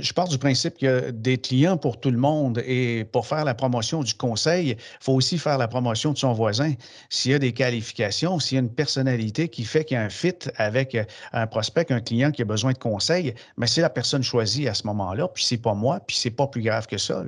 je 0.00 0.12
pars 0.12 0.28
du 0.28 0.38
principe 0.38 0.76
qu'il 0.76 0.88
y 0.88 0.90
a 0.90 1.12
des 1.12 1.38
clients 1.38 1.76
pour 1.76 2.00
tout 2.00 2.10
le 2.10 2.18
monde 2.18 2.62
et 2.66 3.04
pour 3.12 3.26
faire 3.26 3.44
la 3.44 3.54
promotion 3.54 4.02
du 4.02 4.14
conseil, 4.14 4.70
il 4.70 4.76
faut 5.00 5.14
aussi 5.14 5.38
faire 5.38 5.58
la 5.58 5.68
promotion 5.68 6.12
de 6.12 6.18
son 6.18 6.32
voisin. 6.32 6.72
S'il 7.08 7.32
y 7.32 7.34
a 7.34 7.38
des 7.38 7.52
qualifications, 7.52 8.38
s'il 8.38 8.56
y 8.56 8.58
a 8.58 8.62
une 8.62 8.74
personnalité 8.74 9.48
qui 9.48 9.64
fait 9.64 9.84
qu'il 9.84 9.96
y 9.96 9.98
a 9.98 10.02
un 10.02 10.10
fit 10.10 10.34
avec 10.56 10.94
euh, 10.94 11.04
un 11.32 11.46
prospect, 11.46 11.86
un 11.90 12.00
client 12.00 12.30
qui 12.30 12.42
a 12.42 12.44
besoin 12.44 12.72
de 12.72 12.78
conseil, 12.78 13.34
mais 13.56 13.66
c'est 13.66 13.80
la 13.80 13.90
personne 13.90 14.22
choisie 14.22 14.68
à 14.68 14.74
ce 14.74 14.86
moment-là, 14.88 15.28
puis 15.28 15.44
c'est 15.44 15.58
pas 15.58 15.74
moi, 15.74 16.00
puis 16.06 16.16
c'est 16.16 16.30
pas 16.30 16.46
plus 16.46 16.62
grave 16.62 16.86
que 16.86 16.98
ça. 16.98 17.24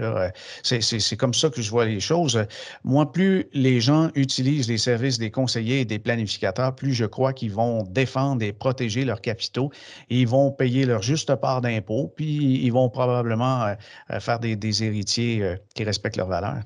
C'est 0.63 1.17
comme 1.17 1.35
ça 1.35 1.51
que 1.51 1.63
je 1.63 1.71
vois 1.71 1.85
les 1.85 2.01
choses. 2.01 2.45
Moi, 2.85 3.11
plus 3.11 3.47
les 3.53 3.81
gens 3.81 4.11
utilisent 4.15 4.69
les 4.69 4.79
services 4.79 5.19
des 5.19 5.31
conseillers 5.31 5.81
et 5.81 5.85
des 5.85 5.99
planificateurs, 5.99 6.75
plus 6.75 6.95
je 6.95 7.05
crois 7.05 7.33
qu'ils 7.33 7.53
vont 7.53 7.85
défendre 7.85 8.43
et 8.43 8.53
protéger 8.53 9.05
leurs 9.05 9.21
capitaux 9.21 9.71
et 10.11 10.21
ils 10.21 10.29
vont 10.29 10.51
payer 10.51 10.82
leur 10.87 11.03
juste 11.03 11.35
part 11.37 11.61
d'impôt, 11.61 12.13
puis 12.17 12.65
ils 12.65 12.71
vont 12.71 12.89
probablement 12.89 13.65
euh, 13.65 13.75
euh, 14.11 14.21
faire 14.21 14.39
des, 14.39 14.85
héritiers 14.85 15.43
euh, 15.43 15.57
qui 15.75 15.85
respectent 15.85 16.17
leurs 16.17 16.29
valeurs. 16.29 16.63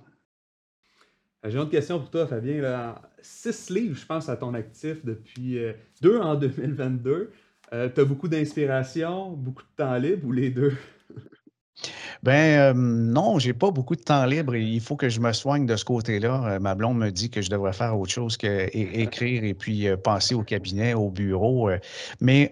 Euh, 1.45 1.51
j'ai 1.51 1.55
une 1.55 1.61
autre 1.61 1.71
question 1.71 1.99
pour 1.99 2.11
toi, 2.11 2.27
Fabien. 2.27 2.95
Six 3.21 3.71
livres, 3.71 3.97
je 3.97 4.07
pense, 4.07 4.29
à 4.29 4.37
ton 4.37 4.55
actif 4.55 5.05
depuis 5.05 5.59
euh, 5.59 5.73
deux 6.01 6.19
en 6.19 6.35
2022. 6.37 7.33
tu 7.71 7.77
as 7.77 8.05
beaucoup 8.05 8.29
d'inspiration, 8.29 9.31
beaucoup 9.31 9.63
de 9.63 9.77
temps 9.77 9.97
libre 9.97 10.27
ou 10.27 10.33
les 10.33 10.51
deux? 10.51 10.77
Ben, 12.23 12.73
non, 12.75 13.33
non, 13.33 13.39
j'ai 13.39 13.53
pas 13.53 13.71
beaucoup 13.71 13.97
de 13.97 14.03
temps 14.03 14.25
libre 14.25 14.57
il 14.57 14.81
faut 14.81 14.97
que 14.97 15.09
je 15.09 15.21
me 15.21 15.33
soigne 15.33 15.67
de 15.67 15.77
ce 15.77 15.85
côté-là. 15.85 16.59
ma 16.61 16.75
blonde 16.75 16.99
me 16.99 17.11
dit 17.11 17.31
que 17.31 17.43
je 17.43 17.51
devrais 17.51 17.73
faire 17.73 17.99
autre 17.99 18.13
chose 18.13 18.37
qu'écrire 18.37 19.45
et 19.45 19.55
puis 19.55 19.89
penser 20.03 20.35
au 20.35 20.43
cabinet, 20.43 20.95
au 20.95 21.11
bureau. 21.11 21.71
mais 22.21 22.51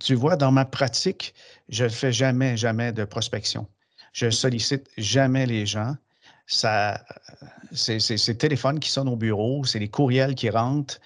tu 0.00 0.14
vois, 0.14 0.36
dans 0.36 0.52
ma 0.52 0.64
pratique, 0.64 1.34
je 1.68 1.84
ne 1.84 1.88
fais 1.88 2.12
jamais, 2.12 2.56
jamais 2.56 2.92
de 2.92 3.04
prospection. 3.04 3.66
Je 4.12 4.30
sollicite 4.30 4.88
jamais 4.96 5.46
les 5.46 5.66
gens. 5.66 5.94
Ça, 6.46 7.04
c'est, 7.72 7.98
c'est, 7.98 8.34
téléphone 8.34 8.78
qui 8.78 8.90
sonne 8.90 9.08
au 9.08 9.16
bureau, 9.16 9.64
c'est 9.64 9.78
les 9.78 9.88
courriels 9.88 10.34
qui 10.34 10.48
rentrent. 10.48 10.98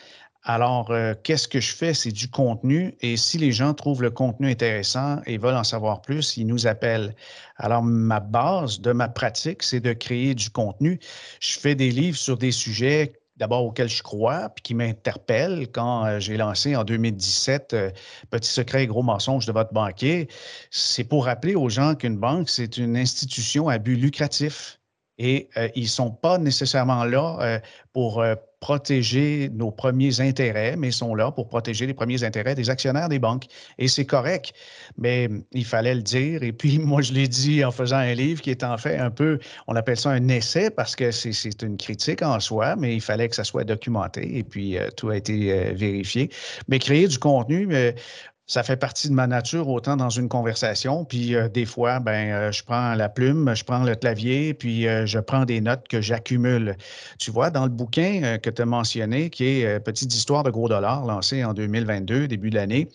Alors, 0.42 0.90
euh, 0.90 1.14
qu'est-ce 1.22 1.48
que 1.48 1.60
je 1.60 1.74
fais? 1.74 1.92
C'est 1.92 2.12
du 2.12 2.28
contenu. 2.28 2.96
Et 3.02 3.16
si 3.18 3.36
les 3.36 3.52
gens 3.52 3.74
trouvent 3.74 4.02
le 4.02 4.10
contenu 4.10 4.50
intéressant 4.50 5.20
et 5.26 5.36
veulent 5.36 5.56
en 5.56 5.64
savoir 5.64 6.00
plus, 6.00 6.36
ils 6.38 6.46
nous 6.46 6.66
appellent. 6.66 7.14
Alors, 7.56 7.82
ma 7.82 8.20
base 8.20 8.80
de 8.80 8.92
ma 8.92 9.08
pratique, 9.08 9.62
c'est 9.62 9.80
de 9.80 9.92
créer 9.92 10.34
du 10.34 10.48
contenu. 10.48 10.98
Je 11.40 11.58
fais 11.58 11.74
des 11.74 11.90
livres 11.90 12.16
sur 12.16 12.38
des 12.38 12.52
sujets 12.52 13.12
d'abord 13.36 13.64
auxquels 13.64 13.88
je 13.88 14.02
crois, 14.02 14.48
puis 14.50 14.62
qui 14.62 14.74
m'interpellent. 14.74 15.68
Quand 15.72 16.06
euh, 16.06 16.20
j'ai 16.20 16.38
lancé 16.38 16.74
en 16.74 16.84
2017 16.84 17.74
euh, 17.74 17.90
Petit 18.30 18.50
secret 18.50 18.84
et 18.84 18.86
gros 18.86 19.02
mensonge 19.02 19.44
de 19.44 19.52
votre 19.52 19.74
banquier, 19.74 20.28
c'est 20.70 21.04
pour 21.04 21.26
rappeler 21.26 21.54
aux 21.54 21.68
gens 21.68 21.94
qu'une 21.94 22.16
banque, 22.16 22.48
c'est 22.48 22.78
une 22.78 22.96
institution 22.96 23.68
à 23.68 23.76
but 23.78 23.96
lucratif 23.96 24.78
et 25.18 25.50
ils 25.74 25.82
ne 25.82 25.88
sont 25.88 26.10
pas 26.10 26.38
nécessairement 26.38 27.04
là 27.04 27.60
pour 27.92 28.24
protéger 28.60 29.50
nos 29.54 29.70
premiers 29.70 30.20
intérêts, 30.20 30.76
mais 30.76 30.90
sont 30.90 31.14
là 31.14 31.30
pour 31.32 31.48
protéger 31.48 31.86
les 31.86 31.94
premiers 31.94 32.22
intérêts 32.24 32.54
des 32.54 32.68
actionnaires 32.68 33.08
des 33.08 33.18
banques. 33.18 33.46
Et 33.78 33.88
c'est 33.88 34.04
correct, 34.04 34.52
mais 34.98 35.28
il 35.52 35.64
fallait 35.64 35.94
le 35.94 36.02
dire. 36.02 36.42
Et 36.42 36.52
puis, 36.52 36.78
moi, 36.90 37.00
je 37.00 37.12
l'ai 37.12 37.26
dit 37.26 37.64
en 37.64 37.70
faisant 37.70 37.96
un 37.96 38.14
livre 38.14 38.42
qui 38.42 38.50
est 38.50 38.62
en 38.62 38.76
fait 38.76 38.98
un 38.98 39.10
peu, 39.10 39.38
on 39.66 39.76
appelle 39.76 39.96
ça 39.96 40.10
un 40.10 40.28
essai 40.28 40.70
parce 40.70 40.94
que 40.94 41.10
c'est 41.10 41.62
une 41.62 41.78
critique 41.78 42.22
en 42.22 42.38
soi, 42.38 42.76
mais 42.76 42.94
il 42.94 43.00
fallait 43.00 43.28
que 43.28 43.34
ça 43.34 43.44
soit 43.44 43.64
documenté 43.64 44.38
et 44.38 44.44
puis 44.44 44.76
tout 44.96 45.08
a 45.08 45.16
été 45.16 45.72
vérifié. 45.72 46.30
Mais 46.68 46.78
créer 46.78 47.08
du 47.08 47.18
contenu, 47.18 47.68
ça 48.50 48.64
fait 48.64 48.76
partie 48.76 49.08
de 49.08 49.14
ma 49.14 49.28
nature 49.28 49.68
autant 49.68 49.96
dans 49.96 50.10
une 50.10 50.28
conversation. 50.28 51.04
Puis 51.04 51.36
euh, 51.36 51.48
des 51.48 51.64
fois, 51.64 52.00
ben, 52.00 52.32
euh, 52.32 52.50
je 52.50 52.64
prends 52.64 52.96
la 52.96 53.08
plume, 53.08 53.54
je 53.54 53.62
prends 53.62 53.84
le 53.84 53.94
clavier, 53.94 54.54
puis 54.54 54.88
euh, 54.88 55.06
je 55.06 55.20
prends 55.20 55.44
des 55.44 55.60
notes 55.60 55.86
que 55.86 56.00
j'accumule. 56.00 56.74
Tu 57.20 57.30
vois, 57.30 57.50
dans 57.50 57.62
le 57.62 57.70
bouquin 57.70 58.38
que 58.38 58.50
tu 58.50 58.60
as 58.60 58.66
mentionné, 58.66 59.30
qui 59.30 59.44
est 59.44 59.80
Petite 59.80 60.12
histoire 60.12 60.42
de 60.42 60.50
gros 60.50 60.68
dollars, 60.68 61.06
lancé 61.06 61.44
en 61.44 61.54
2022, 61.54 62.26
début 62.26 62.50
de 62.50 62.56
l'année, 62.56 62.88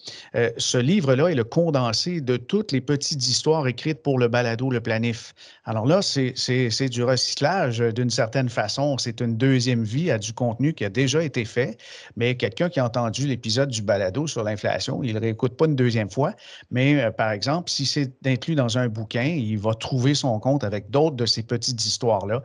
ce 0.57 0.77
livre-là 0.77 1.27
est 1.27 1.35
le 1.35 1.43
condensé 1.43 2.21
de 2.21 2.37
toutes 2.37 2.71
les 2.71 2.81
petites 2.81 3.25
histoires 3.27 3.65
écrites 3.67 4.03
pour 4.03 4.19
le 4.19 4.27
balado, 4.27 4.69
le 4.69 4.81
planif. 4.81 5.33
Alors 5.63 5.85
là, 5.85 6.01
c'est 6.01 6.89
du 6.89 7.03
recyclage 7.03 7.79
d'une 7.79 8.09
certaine 8.09 8.49
façon. 8.49 8.97
C'est 8.97 9.21
une 9.21 9.37
deuxième 9.37 9.83
vie 9.83 10.11
à 10.11 10.17
du 10.17 10.33
contenu 10.33 10.73
qui 10.73 10.85
a 10.85 10.89
déjà 10.89 11.23
été 11.23 11.45
fait, 11.45 11.77
mais 12.17 12.35
quelqu'un 12.35 12.69
qui 12.69 12.79
a 12.79 12.85
entendu 12.85 13.27
l'épisode 13.27 13.69
du 13.69 13.81
balado 13.81 14.27
sur 14.27 14.43
l'inflation, 14.43 15.01
il 15.03 15.17
réécoute 15.17 15.44
pas 15.53 15.65
une 15.65 15.75
deuxième 15.75 16.09
fois, 16.09 16.33
mais 16.71 17.03
euh, 17.03 17.11
par 17.11 17.31
exemple, 17.31 17.69
si 17.69 17.85
c'est 17.85 18.13
inclus 18.25 18.55
dans 18.55 18.77
un 18.77 18.87
bouquin, 18.87 19.23
il 19.23 19.57
va 19.57 19.73
trouver 19.73 20.15
son 20.15 20.39
compte 20.39 20.63
avec 20.63 20.89
d'autres 20.89 21.15
de 21.15 21.25
ces 21.25 21.43
petites 21.43 21.85
histoires-là. 21.85 22.41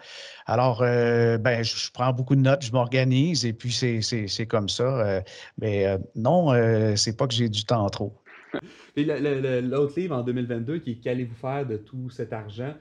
Alors, 0.47 0.83
euh, 0.83 1.39
ben, 1.39 1.63
je, 1.63 1.91
prends 1.93 2.13
beaucoup 2.13 2.37
de 2.37 2.41
notes, 2.41 2.63
je 2.63 2.73
m'organise 2.73 3.45
et 3.47 3.53
puis 3.53 3.73
c'est 3.73 4.47
comme 4.47 4.69
ça. 4.69 4.83
Euh, 4.83 5.21
mais 5.59 5.87
non, 6.17 6.53
c'est 6.97 7.17
pas 7.17 7.27
que 7.27 7.35
j'ai 7.35 7.49
du 7.49 7.65
temps 7.65 7.89
trop. 7.89 8.15
l'autre 8.97 9.99
livre 9.99 10.17
en 10.17 10.23
2022 10.23 10.79
qui 10.79 10.93
est 10.93 10.95
Qu'allez-vous 10.97 11.37
faire 11.37 11.67
de 11.67 11.77
tout 11.77 12.11
cet 12.11 12.33
argent? 12.33 12.75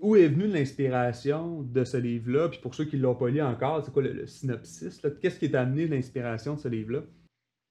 où 0.00 0.16
est 0.16 0.28
venue 0.28 0.46
l'inspiration 0.46 1.62
de 1.62 1.84
ce 1.84 1.96
livre-là? 1.96 2.48
Puis 2.48 2.60
pour 2.60 2.74
ceux 2.74 2.84
qui 2.84 2.96
ne 2.96 3.02
l'ont 3.02 3.14
pas 3.14 3.28
lu 3.28 3.40
encore, 3.40 3.82
c'est 3.84 3.92
quoi 3.92 4.02
le, 4.02 4.26
synopsis? 4.26 5.00
Qu'est-ce 5.20 5.38
qui 5.38 5.46
est 5.46 5.54
amené 5.54 5.86
l'inspiration 5.86 6.54
de 6.54 6.60
ce 6.60 6.68
livre-là? 6.68 7.00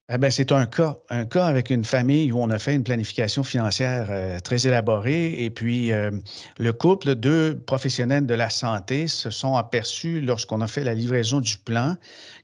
Eh 0.08 0.18
ben, 0.18 0.30
c'est 0.30 0.52
un 0.52 0.66
cas, 0.66 0.98
un 1.10 1.24
cas 1.24 1.46
avec 1.46 1.68
une 1.68 1.84
famille 1.84 2.30
où 2.30 2.40
on 2.40 2.48
a 2.50 2.60
fait 2.60 2.76
une 2.76 2.84
planification 2.84 3.42
financière 3.42 4.06
euh, 4.10 4.38
très 4.38 4.64
élaborée 4.64 5.42
et 5.42 5.50
puis 5.50 5.90
euh, 5.90 6.12
le 6.60 6.72
couple, 6.72 7.16
deux 7.16 7.58
professionnels 7.58 8.24
de 8.24 8.34
la 8.34 8.48
santé 8.48 9.08
se 9.08 9.30
sont 9.30 9.56
aperçus 9.56 10.20
lorsqu'on 10.20 10.60
a 10.60 10.68
fait 10.68 10.84
la 10.84 10.94
livraison 10.94 11.40
du 11.40 11.58
plan 11.58 11.96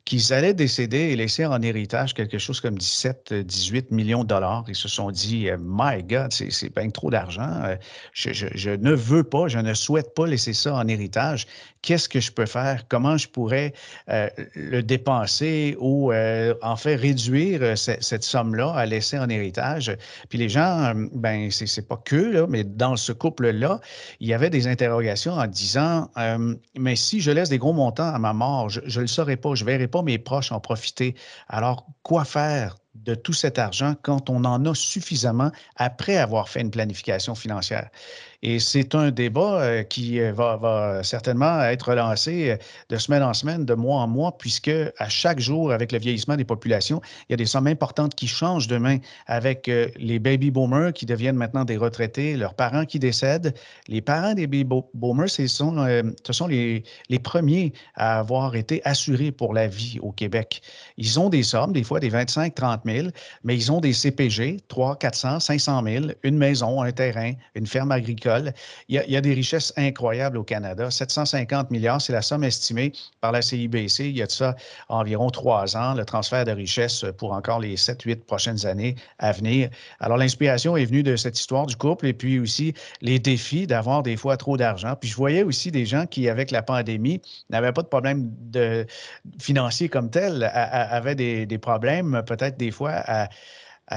qu'ils 0.05 0.33
allaient 0.33 0.55
décéder 0.55 0.99
et 0.99 1.15
laisser 1.15 1.47
en 1.47 1.63
héritage 1.63 2.15
quelque 2.15 2.37
chose 2.37 2.61
comme 2.61 2.77
17, 2.77 3.33
18 3.33 3.93
millions 3.93 4.25
de 4.25 4.29
dollars. 4.29 4.65
Ils 4.67 4.75
se 4.75 4.89
sont 4.89 5.13
dit, 5.13 5.49
euh, 5.49 5.57
My 5.61 6.03
God, 6.03 6.33
c'est 6.33 6.75
bien 6.75 6.91
trop 6.91 7.13
d'argent. 7.13 7.63
Je, 8.13 8.71
ne 8.71 8.93
veux 8.93 9.23
pas, 9.23 9.47
je 9.47 9.61
ne 9.61 9.73
souhaite 9.75 10.17
pas 10.17 10.27
laisser 10.27 10.53
ça 10.53 10.75
en 10.75 10.89
héritage 10.89 11.47
qu'est-ce 11.83 12.09
que 12.09 12.21
je 12.21 12.31
peux 12.31 12.47
faire, 12.47 12.87
comment 12.89 13.17
je 13.17 13.29
pourrais 13.29 13.73
le 14.09 14.83
dépenser 14.83 15.77
ou 15.81 16.13
en 16.13 16.77
fait 16.77 16.95
réduire 16.95 17.52
euh, 17.61 17.77
cette, 17.77 18.25
somme-là 18.25 18.73
à 18.75 18.87
laisser 18.87 19.19
en 19.19 19.29
héritage. 19.29 19.97
Puis 20.29 20.39
les 20.39 20.49
gens, 20.49 20.93
ben 21.13 21.51
c'est 21.51 21.89
pas 21.89 21.97
que, 21.97 22.17
là, 22.17 22.47
mais 22.49 22.65
dans 22.65 22.97
ce 22.97 23.13
couple-là, 23.13 23.81
il 24.21 24.29
y 24.29 24.35
avait 24.35 24.51
des 24.51 24.67
interrogations 24.67 25.33
en 25.33 25.47
disant, 25.47 26.11
mais 26.79 26.97
si 26.97 27.21
je 27.21 27.31
laisse 27.31 27.49
des 27.49 27.59
gros 27.59 27.73
montants 27.73 28.13
à 28.13 28.19
ma 28.19 28.33
mort, 28.33 28.69
je 28.69 28.81
ne 28.81 29.01
le 29.01 29.07
saurais 29.07 29.37
pas, 29.37 29.55
je 29.55 29.65
ne 29.65 29.71
verrai 29.71 29.89
pas 29.89 30.03
mes 30.03 30.19
proches 30.19 30.53
en 30.53 30.61
profiter. 30.61 31.15
Alors, 31.49 31.87
quoi 32.03 32.25
faire? 32.25 32.77
De 32.95 33.15
tout 33.15 33.33
cet 33.33 33.59
argent 33.59 33.95
quand 34.03 34.29
on 34.31 34.45
en 34.45 34.65
a 34.67 34.75
suffisamment 34.75 35.51
après 35.77 36.17
avoir 36.17 36.49
fait 36.49 36.61
une 36.61 36.71
planification 36.71 37.35
financière. 37.35 37.89
Et 38.45 38.59
c'est 38.59 38.97
un 38.97 39.13
débat 39.13 39.61
euh, 39.61 39.83
qui 39.85 40.21
euh, 40.21 40.33
va, 40.33 41.01
certainement 41.05 41.63
être 41.63 41.95
lancé 41.95 42.51
euh, 42.51 42.57
de 42.89 42.97
semaine 42.97 43.23
en 43.23 43.35
semaine, 43.35 43.65
de 43.65 43.75
mois 43.75 44.01
en 44.01 44.09
mois, 44.09 44.37
puisque 44.37 44.71
à 44.99 45.09
chaque 45.09 45.39
jour, 45.39 45.71
avec 45.71 45.93
le 45.93 45.99
vieillissement 45.99 46.37
des 46.37 46.45
populations, 46.45 47.01
il 47.29 47.33
y 47.33 47.35
a 47.35 47.37
des 47.37 47.47
sommes 47.47 47.69
importantes 47.69 48.17
qui 48.17 48.27
changent 48.27 48.67
demain 48.67 48.99
avec 49.27 49.71
les 49.97 50.19
baby 50.19 50.51
boomers 50.51 50.93
qui 50.93 51.07
deviennent 51.07 51.37
maintenant 51.37 51.65
des 51.65 51.77
retraités, 51.77 52.37
leurs 52.37 52.55
parents 52.55 52.85
qui 52.85 52.99
décèdent. 52.99 53.55
Les 53.87 54.01
parents 54.01 54.35
des 54.35 54.47
baby 54.47 54.65
boomers, 54.95 55.31
ce 55.31 55.47
sont, 55.47 55.87
ce 56.25 56.33
sont 56.33 56.47
les, 56.47 56.83
les 57.09 57.19
premiers 57.19 57.73
à 57.95 58.19
avoir 58.19 58.57
été 58.57 58.83
assurés 58.85 59.31
pour 59.31 59.55
la 59.55 59.69
vie 59.69 59.99
au 60.01 60.11
Québec. 60.11 60.63
Ils 60.97 61.21
ont 61.21 61.29
des 61.29 61.43
sommes, 61.43 61.73
des 61.73 61.85
fois 61.85 62.01
des 62.01 62.09
25, 62.09 62.55
30 62.55 62.82
000, 62.85 63.09
mais 63.45 63.57
ils 63.57 63.71
ont 63.73 63.81
des 63.81 63.93
CPG, 63.93 64.61
300, 64.69 64.97
400, 64.97 65.41
500 65.41 65.83
000, 65.85 66.05
une 66.23 66.39
maison, 66.39 66.83
un 66.83 66.93
terrain, 66.93 67.33
une 67.55 67.67
ferme 67.67 67.93
agricole 67.93 68.53
il 68.89 69.03
y, 69.09 69.17
a, 69.17 69.21
des 69.21 69.35
richesses 69.35 69.73
incroyables 69.77 70.37
au 70.39 70.45
Canada. 70.45 70.91
750 70.91 71.71
milliards, 71.71 72.01
c'est 72.01 72.13
la 72.13 72.23
somme 72.23 72.45
estimée 72.45 72.93
par 73.21 73.33
la 73.33 73.43
CIBC. 73.43 74.01
Il 74.01 74.17
y 74.17 74.23
a 74.23 74.27
de 74.27 74.33
ça 74.33 74.57
environ 74.89 75.31
trois 75.31 75.77
ans, 75.77 75.95
le 75.95 76.05
transfert 76.05 76.45
de 76.45 76.53
richesses 76.53 77.05
pour 77.19 77.33
encore 77.33 77.61
les 77.61 77.77
7-8 77.77 78.25
prochaines 78.25 78.67
années 78.67 78.97
à 79.19 79.33
venir. 79.33 79.71
Alors, 80.01 80.19
l'inspiration 80.19 80.77
est 80.77 80.85
venue 80.85 81.03
de 81.03 81.17
cette 81.17 81.39
histoire 81.39 81.67
du 81.67 81.77
couple 81.77 82.07
et 82.07 82.13
puis 82.13 82.39
aussi 82.39 82.75
les 83.01 83.19
défis 83.19 83.67
d'avoir 83.67 84.03
des 84.03 84.17
fois 84.17 84.37
trop 84.37 84.57
d'argent. 84.57 84.95
Puis 85.01 85.11
je 85.11 85.17
voyais 85.17 85.43
aussi 85.43 85.71
des 85.71 85.87
gens 85.87 86.07
qui, 86.07 86.29
avec 86.29 86.51
la 86.51 86.63
pandémie, 86.63 87.21
n'avaient 87.51 87.73
pas 87.73 87.83
de 87.83 87.89
problème 87.89 88.31
de, 88.51 88.87
financier 89.39 89.89
comme 89.89 90.11
tel, 90.11 90.51
avaient 90.53 91.15
des, 91.15 91.47
des 91.47 91.59
problèmes 91.59 92.23
peut-être 92.27 92.59
des 92.59 92.71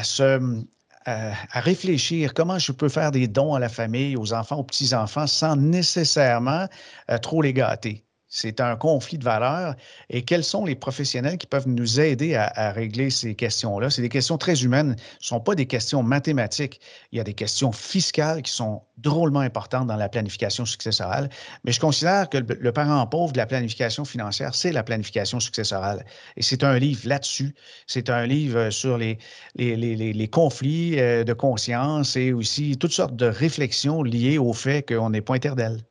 se, 0.03 0.65
à, 1.05 1.59
réfléchir 1.59 2.33
comment 2.33 2.59
je 2.59 2.71
peux 2.71 2.89
faire 2.89 3.11
des 3.11 3.27
dons 3.27 3.53
à 3.53 3.59
la 3.59 3.69
famille, 3.69 4.17
aux 4.17 4.33
enfants, 4.33 4.57
aux 4.57 4.63
petits-enfants 4.63 5.27
sans 5.27 5.55
nécessairement 5.55 6.67
euh, 7.09 7.17
trop 7.17 7.41
les 7.41 7.53
gâter. 7.53 8.05
C'est 8.35 8.59
un 8.59 8.75
conflit 8.75 9.17
de 9.17 9.23
valeurs. 9.23 9.75
Et 10.09 10.23
quels 10.23 10.43
sont 10.43 10.65
les 10.65 10.75
professionnels 10.75 11.37
qui 11.37 11.47
peuvent 11.47 11.69
nous 11.69 12.01
aider 12.01 12.35
à, 12.35 12.73
régler 12.73 13.09
ces 13.09 13.33
questions-là? 13.33 13.89
C'est 13.89 14.01
des 14.01 14.09
questions 14.09 14.37
très 14.37 14.61
humaines. 14.61 14.97
Ce 15.21 15.33
ne 15.33 15.37
sont 15.37 15.39
pas 15.39 15.55
des 15.55 15.67
questions 15.67 16.03
mathématiques. 16.03 16.81
Il 17.13 17.17
y 17.17 17.21
a 17.21 17.23
des 17.23 17.33
questions 17.33 17.71
fiscales 17.71 18.41
qui 18.41 18.51
sont 18.51 18.81
drôlement 18.97 19.39
importantes 19.39 19.87
dans 19.87 19.95
la 19.95 20.09
planification 20.09 20.65
successorale. 20.65 21.29
Mais 21.63 21.71
je 21.71 21.79
considère 21.79 22.29
que 22.29 22.39
le, 22.39 22.71
parent 22.73 23.07
pauvre 23.07 23.31
de 23.31 23.37
la 23.37 23.45
planification 23.45 24.03
financière, 24.03 24.53
c'est 24.53 24.73
la 24.73 24.83
planification 24.83 25.39
successorale. 25.39 26.05
Et 26.35 26.41
c'est 26.41 26.65
un 26.65 26.77
livre 26.77 27.07
là-dessus. 27.07 27.55
C'est 27.87 28.09
un 28.09 28.25
livre 28.25 28.69
sur 28.69 28.97
les, 28.97 29.17
les, 29.55 29.77
les, 29.77 30.27
conflits 30.27 30.99
euh, 30.99 31.23
de 31.23 31.31
conscience 31.31 32.17
et 32.17 32.33
aussi 32.33 32.75
toutes 32.77 32.91
sortes 32.91 33.15
de 33.15 33.27
réflexions 33.27 34.03
liées 34.03 34.37
au 34.37 34.51
fait 34.51 34.85
qu'on 34.85 35.11
n'est 35.11 35.21
point 35.21 35.39
d'elle. 35.39 35.85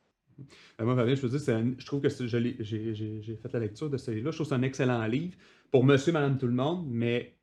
Moi, 0.79 0.95
Fabien, 0.95 1.15
je 1.15 1.25
veux 1.25 1.37
dire, 1.37 1.75
je 1.77 1.85
trouve 1.85 2.01
que 2.01 2.09
j'ai 2.09 3.35
fait 3.35 3.53
la 3.53 3.59
lecture 3.59 3.89
de 3.89 3.97
ce 3.97 4.11
livre-là. 4.11 4.31
Je 4.31 4.35
trouve 4.37 4.47
que 4.47 4.49
c'est 4.49 4.59
un 4.59 4.61
excellent 4.61 5.05
livre 5.05 5.35
pour 5.71 5.83
monsieur, 5.83 6.11
madame, 6.11 6.37
tout 6.37 6.47
le 6.47 6.53
monde, 6.53 6.85
mais 6.89 7.37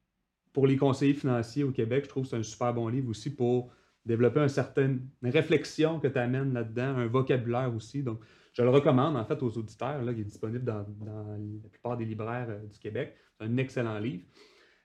pour 0.52 0.66
les 0.66 0.76
conseillers 0.76 1.14
financiers 1.14 1.64
au 1.64 1.70
Québec, 1.70 2.04
je 2.04 2.08
trouve 2.08 2.24
que 2.24 2.30
c'est 2.30 2.36
un 2.36 2.42
super 2.42 2.74
bon 2.74 2.88
livre 2.88 3.08
aussi 3.10 3.34
pour 3.34 3.72
développer 4.04 4.40
une 4.40 4.48
certaine 4.48 5.08
réflexion 5.22 6.00
que 6.00 6.08
tu 6.08 6.18
amènes 6.18 6.52
là-dedans, 6.52 6.96
un 6.96 7.06
vocabulaire 7.06 7.74
aussi. 7.74 8.02
Donc, 8.02 8.20
Je 8.52 8.62
le 8.62 8.68
recommande 8.68 9.16
en 9.16 9.24
fait 9.24 9.42
aux 9.42 9.56
auditeurs. 9.56 10.02
Là, 10.02 10.12
il 10.12 10.20
est 10.20 10.24
disponible 10.24 10.64
dans, 10.64 10.86
la 11.04 11.68
plupart 11.70 11.96
des 11.96 12.04
libraires 12.04 12.48
euh, 12.50 12.66
du 12.66 12.78
Québec. 12.78 13.16
C'est 13.38 13.46
un 13.46 13.56
excellent 13.56 13.98
livre. 13.98 14.24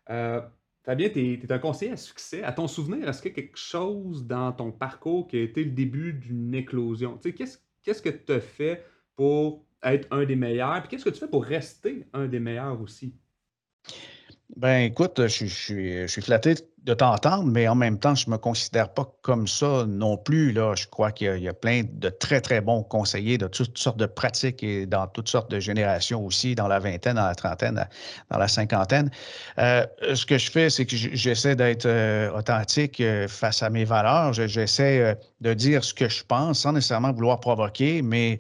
Euh, 0.10 0.40
Fabien, 0.84 1.10
tu 1.10 1.34
es, 1.34 1.52
un 1.52 1.60
conseiller 1.60 1.92
à 1.92 1.98
succès. 1.98 2.44
À 2.44 2.54
ton 2.54 2.68
souvenir, 2.68 3.10
est-ce 3.10 3.22
qu'il 3.22 3.32
y 3.32 3.34
a 3.34 3.36
quelque 3.36 3.58
chose 3.58 4.26
dans 4.26 4.54
ton 4.54 4.72
parcours 4.72 5.28
qui 5.28 5.38
a 5.38 5.42
été 5.42 5.66
le 5.66 5.72
début 5.72 6.14
d'une 6.14 6.54
éclosion? 6.54 7.18
qu'est-ce, 7.18 7.58
qu'est-ce 7.88 8.02
que 8.02 8.10
tu 8.10 8.34
as 8.34 8.42
fait 8.42 8.84
pour 9.16 9.66
être 9.82 10.08
un 10.12 10.26
des 10.26 10.36
meilleurs? 10.36 10.82
Puis 10.82 10.90
qu'est-ce 10.90 11.06
que 11.06 11.10
tu 11.10 11.20
fais 11.20 11.28
pour 11.30 11.46
rester 11.46 12.06
un 12.12 12.28
des 12.28 12.40
meilleurs 12.42 12.82
aussi? 12.82 13.16
Ben 14.58 14.80
écoute, 14.80 15.26
je, 15.28 15.46
je 15.46 16.06
suis 16.08 16.22
flatté 16.22 16.56
de 16.88 16.94
t'entendre, 16.94 17.44
mais 17.44 17.68
en 17.68 17.76
même 17.76 18.00
temps, 18.00 18.16
je 18.16 18.28
ne 18.28 18.32
me 18.32 18.38
considère 18.38 18.90
pas 18.90 19.06
comme 19.22 19.46
ça 19.46 19.86
non 19.86 20.16
plus. 20.16 20.54
Là. 20.54 20.74
Je 20.76 20.88
crois 20.88 21.12
qu'il 21.12 21.38
y, 21.38 21.50
a 21.50 21.54
plein 21.54 21.84
de 21.84 22.08
très, 22.08 22.40
très 22.40 22.62
bons 22.62 22.82
conseillers 22.82 23.38
de 23.38 23.48
toutes 23.48 23.78
sortes 23.78 23.98
de 23.98 24.06
pratiques 24.06 24.64
et 24.64 24.86
dans 24.86 25.06
toutes 25.08 25.28
sortes 25.28 25.52
de 25.52 25.60
générations 25.60 26.26
aussi, 26.26 26.56
dans 26.56 26.70
la 26.70 26.80
vingtaine, 26.80 27.16
dans 27.16 27.28
la 27.28 27.36
trentaine, 27.36 27.86
dans 28.32 28.38
la 28.38 28.48
cinquantaine. 28.48 29.12
Euh, 29.60 29.86
ce 30.14 30.26
que 30.26 30.38
je 30.38 30.50
fais, 30.50 30.70
c'est 30.70 30.86
que 30.86 30.96
j'essaie 30.96 31.58
d'être 31.58 31.86
euh, 31.86 32.32
authentique 32.32 33.02
euh, 33.02 33.28
face 33.28 33.62
à 33.62 33.70
mes 33.70 33.84
valeurs. 33.84 34.32
J'essaie 34.32 35.18
de 35.42 35.54
dire 35.54 35.84
ce 35.84 35.94
que 35.94 36.08
je 36.08 36.24
pense 36.24 36.62
sans 36.62 36.72
nécessairement 36.72 37.12
vouloir 37.12 37.42
provoquer, 37.42 38.02
mais 38.02 38.40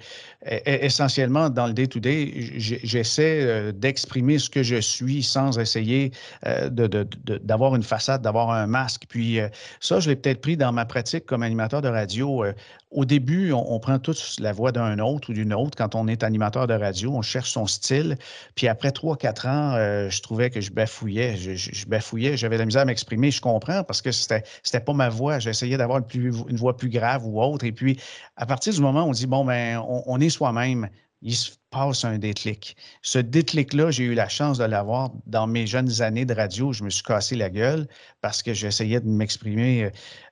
essentiellement, 0.65 1.49
dans 1.49 1.67
le 1.67 1.73
day-to-day, 1.73 2.31
j'essaie 2.55 3.73
d'exprimer 3.73 4.39
ce 4.39 4.49
que 4.49 4.63
je 4.63 4.77
suis 4.77 5.21
sans 5.21 5.59
essayer 5.59 6.11
d'avoir 6.43 7.75
une 7.75 7.83
façade, 7.83 8.21
d'avoir 8.21 8.36
un 8.45 8.67
masque. 8.67 9.03
Puis 9.07 9.39
euh, 9.39 9.49
ça, 9.79 9.99
je 9.99 10.09
l'ai 10.09 10.15
peut-être 10.15 10.41
pris 10.41 10.57
dans 10.57 10.71
ma 10.71 10.85
pratique 10.85 11.25
comme 11.25 11.43
animateur 11.43 11.81
de 11.81 11.89
radio. 11.89 12.43
Euh, 12.43 12.53
au 12.91 13.03
début, 13.03 13.51
on, 13.51 13.79
prend 13.79 13.99
tous 13.99 14.39
la 14.39 14.53
voix 14.53 14.71
d'un 14.71 14.99
autre 14.99 15.29
ou 15.29 15.33
d'une 15.33 15.53
autre. 15.53 15.77
Quand 15.77 15.93
on 15.95 16.07
est 16.07 16.23
animateur 16.23 16.67
de 16.67 16.73
radio, 16.73 17.11
on 17.13 17.21
cherche 17.21 17.51
son 17.51 17.67
style. 17.67 18.17
Puis 18.55 18.67
après 18.67 18.91
trois, 18.91 19.17
quatre 19.17 19.45
ans, 19.45 19.73
euh, 19.75 20.09
je 20.09 20.21
trouvais 20.21 20.49
que 20.49 20.61
je 20.61 20.71
bafouillais. 20.71 21.35
Je, 21.35 21.85
bafouillais, 21.85 22.37
j'avais 22.37 22.55
de 22.55 22.61
la 22.61 22.65
misère 22.65 22.83
à 22.83 22.85
m'exprimer. 22.85 23.29
Je 23.29 23.41
comprends 23.41 23.83
parce 23.83 24.01
que 24.01 24.11
c'était 24.11 24.43
n'était 24.65 24.79
pas 24.79 24.93
ma 24.93 25.09
voix. 25.09 25.39
J'essayais 25.39 25.75
d'avoir 25.75 25.99
une, 25.99 26.31
une, 26.47 26.55
voix 26.55 26.77
plus 26.77 26.89
grave 26.89 27.25
ou 27.25 27.41
autre. 27.41 27.65
Et 27.65 27.73
puis, 27.73 27.99
à 28.37 28.45
partir 28.45 28.73
du 28.73 28.79
moment 28.79 29.03
où 29.03 29.09
on 29.09 29.11
dit, 29.11 29.27
bon, 29.27 29.43
ben, 29.43 29.83
on 29.85 30.19
est 30.21 30.29
soi-même, 30.29 30.87
il 31.21 31.35
se 31.35 31.51
passe 31.69 32.05
un 32.05 32.17
déclic. 32.17 32.75
Ce 33.01 33.19
déclic-là, 33.19 33.91
j'ai 33.91 34.05
eu 34.05 34.13
la 34.13 34.29
chance 34.29 34.57
de 34.57 34.63
l'avoir 34.65 35.11
dans 35.25 35.47
mes 35.47 35.67
jeunes 35.67 36.01
années 36.01 36.25
de 36.25 36.33
radio. 36.33 36.73
Je 36.73 36.83
me 36.83 36.89
suis 36.89 37.03
cassé 37.03 37.35
la 37.35 37.49
gueule 37.49 37.87
parce 38.21 38.43
que 38.43 38.53
j'essayais 38.53 38.99
de 38.99 39.07
m'exprimer, 39.07 39.85
euh, 39.85 39.89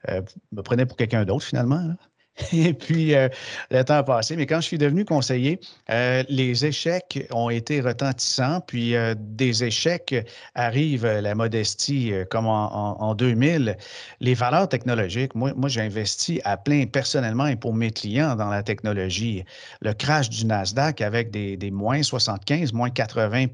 euh 0.10 0.22
me 0.51 0.62
prenais 0.62 0.86
pour 0.86 0.98
quelqu'un 0.98 1.25
d'autre 1.25 1.46
finalement. 1.46 1.96
Et 2.54 2.74
puis, 2.74 3.15
euh, 3.15 3.30
le 3.72 3.84
temps 3.84 3.96
a 3.96 4.04
passé. 4.04 4.36
Mais 4.36 4.46
quand 4.46 4.60
je 4.60 4.68
suis 4.68 4.77
devenu 4.77 5.06
conseiller, 5.06 5.60
euh, 5.89 6.24
les 6.27 6.65
échecs 6.65 7.25
ont 7.32 7.50
été 7.50 7.80
retentissants. 7.80 8.60
Puis, 8.62 8.96
euh, 8.96 9.15
des 9.18 9.63
échecs 9.63 10.13
arrivent, 10.54 11.06
la 11.06 11.34
modestie, 11.34 12.12
comme 12.30 12.48
en, 12.48 13.15
2000. 13.15 13.77
Les 14.20 14.34
valeurs 14.34 14.68
technologiques, 14.68 15.34
moi, 15.36 15.54
moi 15.56 15.70
j'ai 15.70 15.82
investi 15.82 16.42
à 16.44 16.58
plein 16.58 16.86
personnellement 16.86 17.48
et 17.48 17.56
pour 17.56 17.74
mes 17.74 17.92
clients 17.92 18.36
dans 18.36 18.50
la 18.50 18.63
technologie. 18.63 19.46
Le 19.82 19.94
crash 19.94 20.30
du 20.30 20.46
Nasdaq 20.46 21.01
avec 21.01 21.32
des, 21.32 21.72
moins 21.72 22.04
75, 22.04 22.74
moins 22.74 22.89
80 22.89 23.48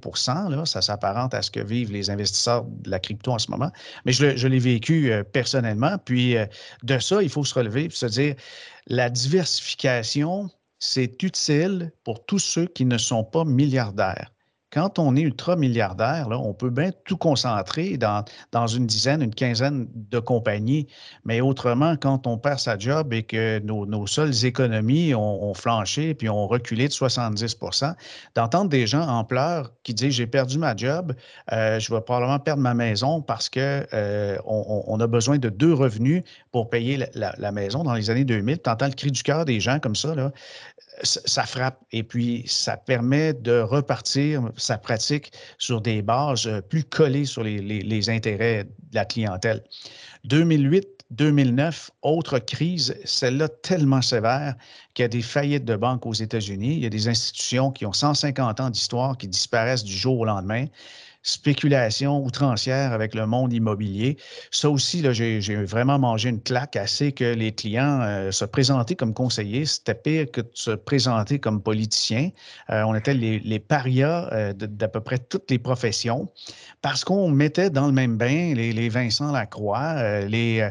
là, 0.50 0.66
ça 0.66 0.82
s'apparente 0.82 1.34
à 1.34 1.42
ce 1.42 1.52
que 1.52 1.60
vivent 1.60 1.92
les 1.92 2.10
investisseurs 2.10 2.64
de 2.64 2.90
la 2.90 3.00
crypto 3.00 3.32
en 3.32 3.40
ce 3.40 3.52
moment. 3.52 3.72
Mais 4.06 4.12
je, 4.12 4.36
je 4.36 4.48
l'ai 4.48 4.60
vécu 4.60 5.12
personnellement. 5.32 5.98
Puis, 6.04 6.36
de 6.84 7.00
ça, 7.00 7.22
il 7.22 7.30
faut 7.30 7.44
se 7.44 7.54
relever 7.54 7.86
et 7.86 7.90
se 7.90 8.06
dire, 8.06 8.36
la 8.88 9.10
diversification, 9.10 10.50
c'est 10.80 11.22
utile 11.24 11.92
pour 12.04 12.26
tous 12.26 12.40
ceux 12.40 12.68
qui 12.68 12.86
ne 12.86 12.98
sont 12.98 13.24
pas 13.24 13.46
milliardaires 13.46 14.34
quand 14.72 15.00
on 15.00 15.16
est 15.16 15.22
ultra-milliardaire, 15.22 16.28
on 16.30 16.54
peut 16.54 16.70
bien 16.70 16.92
tout 17.06 17.18
concentrer 17.18 17.98
dans, 17.98 18.24
dans, 18.52 18.68
une 18.68 18.88
dizaine, 18.88 19.22
une 19.22 19.36
quinzaine 19.36 19.88
de 19.94 20.20
compagnies. 20.20 20.88
Mais 21.26 21.42
autrement, 21.42 21.98
quand 21.98 22.26
on 22.26 22.38
perd 22.38 22.60
sa 22.60 22.78
job 22.78 23.14
et 23.14 23.24
que 23.24 23.60
nos, 23.60 24.08
seules 24.08 24.46
économies 24.46 25.14
ont, 25.14 25.54
flanché 25.54 26.14
puis 26.14 26.30
ont 26.30 26.48
reculé 26.48 26.88
de 26.88 26.94
70% 26.94 27.94
d'entendre 28.36 28.70
des 28.70 28.88
gens 28.88 29.06
en 29.08 29.24
pleurs 29.26 29.72
qui 29.84 29.94
disent 29.94 30.14
J'ai 30.14 30.28
perdu 30.28 30.58
ma 30.58 30.76
job, 30.76 31.14
euh, 31.52 31.80
je 31.80 31.94
vais 31.94 32.02
probablement 32.02 32.40
perdre 32.40 32.62
ma 32.62 32.74
maison 32.74 33.22
parce 33.22 33.50
qu'on 33.50 33.60
euh, 33.60 34.38
on, 34.46 35.00
a 35.00 35.08
besoin 35.08 35.38
de 35.38 35.50
deux 35.50 35.74
revenus 35.74 36.24
pour 36.52 36.70
payer 36.70 37.06
la, 37.14 37.34
la 37.38 37.52
maison 37.52 37.84
dans 37.84 37.94
les 37.94 38.10
années 38.10 38.24
2000. 38.24 38.62
Tu 38.62 38.70
entends 38.70 38.88
le 38.88 38.94
cri 38.94 39.12
du 39.12 39.24
cœur 39.24 39.44
des 39.44 39.60
gens 39.60 39.80
comme 39.80 39.96
ça. 39.96 40.16
Là 40.16 40.32
ça 41.04 41.44
frappe 41.46 41.80
et 41.92 42.04
puis 42.04 42.44
ça 42.48 42.78
permet 42.78 43.34
de 43.34 43.60
repartir 43.60 44.50
sa 44.58 44.78
pratique 44.78 45.32
sur 45.58 45.82
des 45.82 46.02
bases 46.02 46.48
euh, 46.48 46.62
plus 46.62 46.84
collées 46.84 47.26
sur 47.26 47.44
les, 47.44 48.10
intérêts 48.10 48.66
de 48.66 48.96
la 48.96 49.06
clientèle. 49.06 49.64
2008, 50.26 50.88
2009, 51.12 51.92
autre 52.04 52.40
crise, 52.40 52.96
celle-là 53.04 53.50
tellement 53.50 54.02
sévère 54.02 54.56
qu'il 54.94 55.04
y 55.04 55.06
a 55.06 55.10
des 55.10 55.22
faillites 55.22 55.66
de 55.66 55.76
banques 55.76 56.06
aux 56.06 56.14
États-Unis. 56.14 56.76
Il 56.76 56.80
y 56.80 56.86
a 56.86 56.90
des 56.90 57.08
institutions 57.08 57.72
qui 57.72 57.86
ont 57.86 57.94
150 57.94 58.60
ans 58.60 58.70
d'histoire 58.70 59.18
qui 59.18 59.28
disparaissent 59.28 59.84
du 59.84 59.96
jour 59.96 60.20
au 60.20 60.26
lendemain 60.26 60.66
spéculation 61.24 62.24
outrancière 62.24 62.94
avec 62.94 63.14
le 63.14 63.26
monde 63.26 63.54
immobilier. 63.54 64.18
Ça 64.50 64.70
aussi, 64.70 65.04
j'ai 65.14 65.56
vraiment 65.64 66.00
mangé 66.00 66.30
une 66.30 66.42
claque 66.42 66.76
assez 66.76 67.12
que 67.12 67.24
les 67.24 67.52
clients 67.52 68.02
euh, 68.02 68.32
se 68.32 68.46
présentaient 68.46 68.96
comme 68.96 69.14
conseillers. 69.14 69.66
C'était 69.66 69.96
pire 69.96 70.32
que 70.32 70.42
de 70.42 70.50
se 70.54 70.72
présenter 70.72 71.40
comme 71.40 71.62
politiciens. 71.62 72.30
Euh, 72.70 72.84
on 72.84 72.96
était 72.96 73.14
les, 73.14 73.60
parias 73.60 74.30
euh, 74.32 74.54
d'à 74.54 74.88
peu 74.88 75.02
près 75.02 75.20
toutes 75.20 75.50
les 75.52 75.60
professions 75.60 76.30
parce 76.82 77.04
qu'on 77.04 77.30
mettait 77.30 77.70
dans 77.70 77.86
le 77.86 77.94
même 77.94 78.18
bain 78.18 78.54
les, 78.56 78.74
les 78.74 78.90
Vincent 78.90 79.32
Lacroix, 79.32 80.22
les 80.24 80.68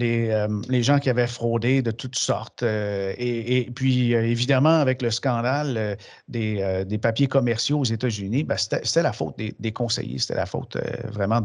euh, 0.00 0.48
les, 0.68 0.82
gens 0.82 0.98
qui 0.98 1.10
avaient 1.10 1.26
fraudé 1.26 1.82
de 1.82 1.90
toutes 1.90 2.16
sortes. 2.16 2.62
Euh, 2.62 3.12
et, 3.18 3.70
puis, 3.74 4.14
euh, 4.14 4.22
évidemment, 4.22 4.80
avec 4.80 5.02
le 5.02 5.10
scandale 5.10 5.96
des, 6.28 6.98
papiers 7.00 7.26
commerciaux 7.26 7.80
aux 7.80 7.84
États-Unis, 7.84 8.44
ben, 8.44 8.56
c'était 8.56 9.02
la 9.02 9.12
faute 9.12 9.36
des, 9.38 9.72
conseillers, 9.72 10.18
c'était 10.18 10.36
la 10.36 10.46
faute 10.46 10.76
vraiment 11.12 11.40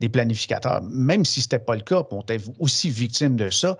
des 0.00 0.08
planificateurs. 0.08 0.82
Même 0.82 1.24
si 1.24 1.40
ce 1.40 1.46
n'était 1.46 1.58
pas 1.58 1.74
le 1.74 1.82
cas, 1.82 2.04
on 2.10 2.20
était 2.22 2.38
aussi 2.58 2.90
victime 2.90 3.36
de 3.36 3.50
ça. 3.50 3.76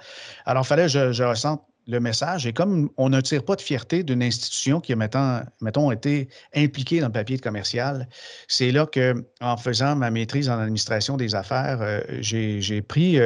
Alors, 0.47 0.65
il 0.65 0.67
fallait 0.67 0.87
que 0.87 1.13
je, 1.13 1.23
ressente 1.23 1.63
le 1.89 1.99
message. 1.99 2.47
Et 2.47 2.53
comme 2.53 2.91
on 2.97 3.09
ne 3.09 3.21
tire 3.21 3.45
pas 3.45 3.57
de 3.57 3.61
fierté 3.61 4.05
d'une 4.05 4.23
institution 4.23 4.81
qui 4.81 4.93
a, 4.93 5.45
mettons, 5.61 5.91
été 5.91 6.29
impliquée 6.55 7.01
dans 7.01 7.07
le 7.07 7.13
papier 7.13 7.39
commercial, 7.39 8.09
c'est 8.47 8.71
là 8.71 8.87
que, 8.87 9.25
en 9.41 9.57
faisant 9.57 9.97
ma 9.97 10.11
maîtrise 10.11 10.49
en 10.49 10.59
administration 10.59 11.17
des 11.17 11.35
affaires, 11.35 12.03
j'ai 12.21 12.83
pris 12.83 13.19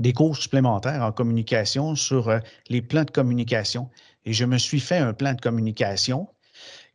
des 0.00 0.12
cours 0.12 0.36
supplémentaires 0.36 1.02
en 1.02 1.12
communication 1.12 1.94
sur 1.94 2.28
euh, 2.28 2.38
les 2.68 2.82
plans 2.82 3.04
de 3.04 3.10
communication. 3.10 3.90
Et 4.24 4.32
je 4.32 4.44
me 4.44 4.58
suis 4.58 4.80
fait 4.80 4.98
un 4.98 5.12
plan 5.12 5.34
de 5.34 5.40
communication 5.40 6.28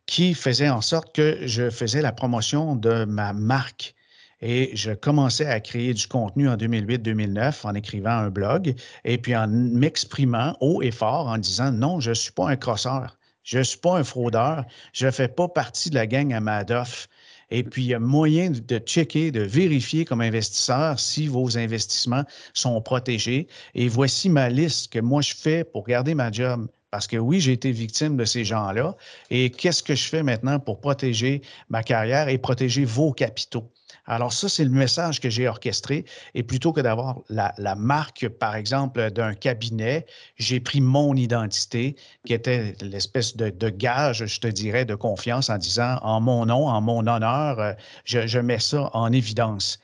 qui 0.06 0.34
faisait 0.34 0.68
en 0.68 0.80
sorte 0.80 1.14
que 1.14 1.38
je 1.46 1.70
faisais 1.70 2.02
la 2.02 2.12
promotion 2.12 2.76
de 2.76 3.04
ma 3.04 3.32
marque. 3.32 3.94
Et 4.42 4.70
je 4.74 4.92
commençais 4.92 5.46
à 5.46 5.60
créer 5.60 5.92
du 5.92 6.06
contenu 6.06 6.48
en 6.48 6.56
2008-2009 6.56 7.66
en 7.66 7.74
écrivant 7.74 8.10
un 8.10 8.30
blog 8.30 8.74
et 9.04 9.18
puis 9.18 9.36
en 9.36 9.46
m'exprimant 9.48 10.56
haut 10.60 10.82
et 10.82 10.90
fort 10.90 11.28
en 11.28 11.36
disant 11.36 11.70
non, 11.70 12.00
je 12.00 12.10
ne 12.10 12.14
suis 12.14 12.32
pas 12.32 12.48
un 12.48 12.56
crosseur, 12.56 13.18
je 13.44 13.58
ne 13.58 13.62
suis 13.62 13.78
pas 13.78 13.98
un 13.98 14.04
fraudeur, 14.04 14.64
je 14.94 15.06
ne 15.06 15.10
fais 15.10 15.28
pas 15.28 15.46
partie 15.46 15.90
de 15.90 15.94
la 15.94 16.06
gang 16.06 16.32
à 16.32 16.40
Madoff. 16.40 17.06
Et 17.50 17.62
puis, 17.64 17.82
il 17.82 17.88
y 17.88 17.94
a 17.94 17.98
moyen 17.98 18.50
de 18.50 18.78
checker, 18.78 19.30
de 19.30 19.40
vérifier 19.40 20.04
comme 20.04 20.20
investisseur 20.20 20.98
si 20.98 21.26
vos 21.26 21.58
investissements 21.58 22.24
sont 22.54 22.80
protégés. 22.80 23.48
Et 23.74 23.88
voici 23.88 24.28
ma 24.28 24.48
liste 24.48 24.92
que 24.92 25.00
moi, 25.00 25.22
je 25.22 25.34
fais 25.34 25.64
pour 25.64 25.86
garder 25.86 26.14
ma 26.14 26.30
job. 26.30 26.68
Parce 26.90 27.06
que 27.06 27.16
oui, 27.16 27.40
j'ai 27.40 27.52
été 27.52 27.70
victime 27.70 28.16
de 28.16 28.24
ces 28.24 28.44
gens-là. 28.44 28.96
Et 29.30 29.50
qu'est-ce 29.50 29.82
que 29.82 29.94
je 29.94 30.08
fais 30.08 30.22
maintenant 30.22 30.58
pour 30.58 30.80
protéger 30.80 31.42
ma 31.68 31.82
carrière 31.82 32.28
et 32.28 32.38
protéger 32.38 32.84
vos 32.84 33.12
capitaux? 33.12 33.70
Alors 34.10 34.32
ça, 34.32 34.48
c'est 34.48 34.64
le 34.64 34.70
message 34.70 35.20
que 35.20 35.30
j'ai 35.30 35.46
orchestré. 35.46 36.04
Et 36.34 36.42
plutôt 36.42 36.72
que 36.72 36.80
d'avoir 36.80 37.20
la, 37.28 37.74
marque, 37.76 38.28
par 38.28 38.56
exemple, 38.56 39.08
d'un 39.12 39.34
cabinet, 39.34 40.04
j'ai 40.36 40.58
pris 40.58 40.80
mon 40.80 41.14
identité, 41.14 41.94
qui 42.26 42.34
était 42.34 42.74
l'espèce 42.80 43.36
de, 43.36 43.68
gage, 43.68 44.26
je 44.26 44.40
te 44.40 44.48
dirais, 44.48 44.84
de 44.84 44.96
confiance 44.96 45.48
en 45.48 45.58
disant, 45.58 45.96
en 46.02 46.20
mon 46.20 46.44
nom, 46.44 46.66
en 46.66 46.80
mon 46.80 47.06
honneur, 47.06 47.60
euh, 47.60 47.72
je, 48.04 48.40
mets 48.40 48.58
ça 48.58 48.90
en 48.94 49.12
évidence. 49.12 49.78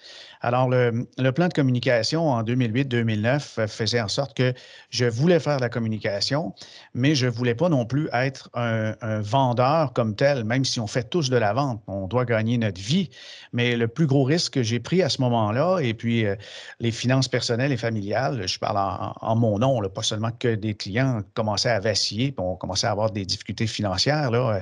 Alors, 0.47 0.69
le, 0.69 1.33
plan 1.33 1.49
de 1.49 1.53
communication 1.53 2.31
en 2.31 2.45
2008-2009 2.45 3.67
faisait 3.67 4.01
en 4.01 4.07
sorte 4.07 4.37
que 4.37 4.55
je 4.91 5.05
voulais 5.05 5.41
faire 5.41 5.59
la 5.59 5.69
communication, 5.69 6.55
mais 6.95 7.17
je 7.17 7.27
ne 7.27 7.33
voulais 7.33 7.57
pas 7.57 7.69
non 7.69 7.85
plus 7.85 8.09
être 8.13 8.49
un, 8.55 8.95
vendeur 9.23 9.93
comme 9.93 10.15
tel, 10.15 10.45
même 10.45 10.65
si 10.65 10.79
on 10.79 10.87
fait 10.87 11.11
tous 11.11 11.31
de 11.31 11.37
la 11.37 11.53
vente. 11.53 11.83
On 11.89 12.07
doit 12.07 12.25
gagner 12.25 12.59
notre 12.59 12.81
vie. 12.81 13.11
Mais 13.53 13.75
le 13.75 13.89
plus 13.89 14.07
gros 14.07 14.23
risque 14.23 14.53
que 14.53 14.63
j'ai 14.63 14.79
pris 14.79 15.03
à 15.03 15.09
ce 15.09 15.21
moment-là, 15.23 15.81
et 15.81 15.95
puis 15.95 16.25
euh, 16.25 16.37
les 16.79 16.93
finances 16.93 17.27
personnelles 17.27 17.73
et 17.73 17.77
familiales, 17.77 18.47
je 18.47 18.61
parle 18.61 18.79
en, 19.21 19.35
mon 19.35 19.59
nom, 19.59 19.81
pas 19.89 20.03
seulement 20.03 20.31
que 20.31 20.55
des 20.55 20.75
clients 20.75 21.23
commençaient 21.35 21.71
à 21.71 21.81
vaciller, 21.81 22.31
puis 22.31 22.47
on 22.47 22.55
commençait 22.55 22.87
à 22.87 22.93
avoir 22.93 23.11
des 23.11 23.25
difficultés 23.25 23.67
financières, 23.67 24.31
là, 24.31 24.59
euh, 24.59 24.61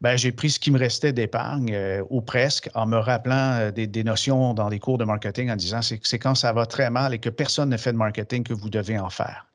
ben, 0.00 0.16
j'ai 0.16 0.32
pris 0.32 0.50
ce 0.50 0.58
qui 0.58 0.72
me 0.72 0.78
restait 0.78 1.12
d'épargne, 1.12 1.72
euh, 1.72 2.02
ou 2.10 2.20
presque, 2.20 2.68
en 2.74 2.86
me 2.86 2.96
rappelant 2.96 3.70
des, 3.70 3.86
des 3.86 4.02
notions 4.02 4.54
dans 4.54 4.68
les 4.68 4.80
cours 4.80 4.98
de 4.98 5.04
marketing 5.04 5.19
en 5.26 5.56
disant 5.56 5.80
c'est 5.82 6.18
quand 6.18 6.34
ça 6.34 6.52
va 6.52 6.66
très 6.66 6.90
mal 6.90 7.14
et 7.14 7.18
que 7.18 7.30
personne 7.30 7.70
ne 7.70 7.76
fait 7.76 7.92
de 7.92 7.98
marketing 7.98 8.44
que 8.44 8.54
vous 8.54 8.70
devez 8.70 8.98
en 8.98 9.10
faire. 9.10 9.46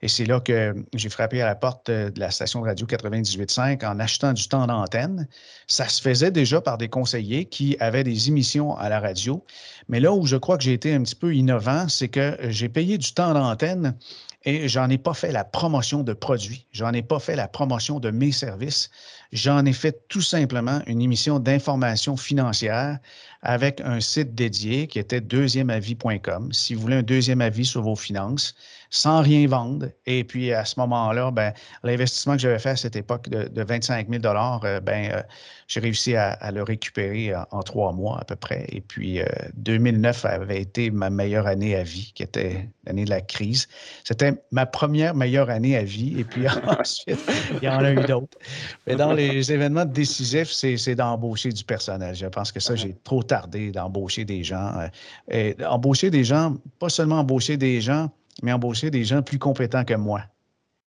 Et 0.00 0.06
c'est 0.06 0.26
là 0.26 0.38
que 0.38 0.74
j'ai 0.94 1.08
frappé 1.08 1.42
à 1.42 1.46
la 1.46 1.56
porte 1.56 1.90
de 1.90 2.20
la 2.20 2.30
station 2.30 2.60
de 2.60 2.66
radio 2.66 2.86
98.5 2.86 3.84
en 3.84 3.98
achetant 3.98 4.32
du 4.32 4.46
temps 4.46 4.66
d'antenne. 4.66 5.26
Ça 5.66 5.88
se 5.88 6.00
faisait 6.00 6.30
déjà 6.30 6.60
par 6.60 6.78
des 6.78 6.88
conseillers 6.88 7.46
qui 7.46 7.76
avaient 7.80 8.04
des 8.04 8.28
émissions 8.28 8.76
à 8.76 8.88
la 8.88 9.00
radio. 9.00 9.44
Mais 9.88 9.98
là 9.98 10.12
où 10.12 10.24
je 10.24 10.36
crois 10.36 10.56
que 10.56 10.62
j'ai 10.62 10.72
été 10.72 10.94
un 10.94 11.02
petit 11.02 11.16
peu 11.16 11.34
innovant, 11.34 11.88
c'est 11.88 12.08
que 12.08 12.36
j'ai 12.42 12.68
payé 12.68 12.96
du 12.96 13.12
temps 13.12 13.34
d'antenne 13.34 13.96
et 14.44 14.68
j'en 14.68 14.88
ai 14.88 14.98
pas 14.98 15.14
fait 15.14 15.32
la 15.32 15.44
promotion 15.44 16.02
de 16.02 16.12
produits. 16.12 16.66
J'en 16.72 16.92
ai 16.92 17.02
pas 17.02 17.18
fait 17.18 17.36
la 17.36 17.48
promotion 17.48 17.98
de 17.98 18.10
mes 18.10 18.32
services. 18.32 18.90
J'en 19.32 19.64
ai 19.64 19.72
fait 19.72 20.06
tout 20.08 20.20
simplement 20.22 20.80
une 20.86 21.02
émission 21.02 21.40
d'information 21.40 22.16
financière 22.16 22.98
avec 23.42 23.80
un 23.80 24.00
site 24.00 24.34
dédié 24.34 24.86
qui 24.86 24.98
était 24.98 25.20
deuxièmeavis.com. 25.20 26.52
Si 26.52 26.74
vous 26.74 26.80
voulez 26.80 26.96
un 26.96 27.02
deuxième 27.02 27.40
avis 27.40 27.64
sur 27.64 27.82
vos 27.82 27.96
finances, 27.96 28.54
sans 28.90 29.22
rien 29.22 29.46
vendre. 29.46 29.88
Et 30.06 30.24
puis 30.24 30.52
à 30.52 30.64
ce 30.64 30.78
moment-là, 30.80 31.30
ben, 31.30 31.52
l'investissement 31.82 32.34
que 32.34 32.40
j'avais 32.40 32.58
fait 32.58 32.70
à 32.70 32.76
cette 32.76 32.96
époque 32.96 33.28
de, 33.28 33.62
25 33.62 34.08
000 34.08 34.22
ben, 34.22 35.10
euh, 35.12 35.22
j'ai 35.66 35.80
réussi 35.80 36.16
à, 36.16 36.50
le 36.50 36.62
récupérer 36.62 37.34
en, 37.50 37.62
trois 37.62 37.92
mois 37.92 38.18
à 38.20 38.24
peu 38.24 38.36
près. 38.36 38.64
Et 38.70 38.80
puis 38.80 39.20
2009 39.54 40.24
euh, 40.24 40.28
avait 40.28 40.62
été 40.62 40.90
ma 40.90 41.10
meilleure 41.10 41.46
année 41.46 41.76
à 41.76 41.82
vie, 41.82 42.12
qui 42.14 42.22
était 42.22 42.68
l'année 42.86 43.04
de 43.04 43.10
la 43.10 43.20
crise. 43.20 43.68
C'était 44.04 44.32
ma 44.50 44.64
première 44.64 45.14
meilleure 45.14 45.50
année 45.50 45.76
à 45.76 45.84
vie. 45.84 46.18
Et 46.18 46.24
puis 46.24 46.46
ensuite, 46.66 47.20
il 47.60 47.64
y 47.64 47.68
en 47.68 47.84
a 47.84 47.92
eu 47.92 48.02
d'autres. 48.06 48.38
Mais 48.86 48.96
dans 48.96 49.12
les 49.12 49.52
événements 49.52 49.84
décisifs, 49.84 50.50
c'est 50.50 50.94
d'embaucher 50.94 51.50
du 51.50 51.64
personnel. 51.64 52.14
Je 52.14 52.26
pense 52.26 52.50
que 52.50 52.60
ça, 52.60 52.74
j'ai 52.74 52.96
trop 53.04 53.22
tardé 53.22 53.70
d'embaucher 53.70 54.24
des 54.24 54.42
gens. 54.42 54.72
Euh, 54.78 54.88
et 55.30 55.56
embaucher 55.66 56.10
des 56.10 56.24
gens, 56.24 56.56
pas 56.78 56.88
seulement 56.88 57.20
embaucher 57.20 57.56
des 57.56 57.80
gens, 57.80 58.10
mais 58.42 58.52
embaucher 58.52 58.90
des 58.90 59.04
gens 59.04 59.22
plus 59.22 59.38
compétents 59.38 59.84
que 59.84 59.94
moi. 59.94 60.22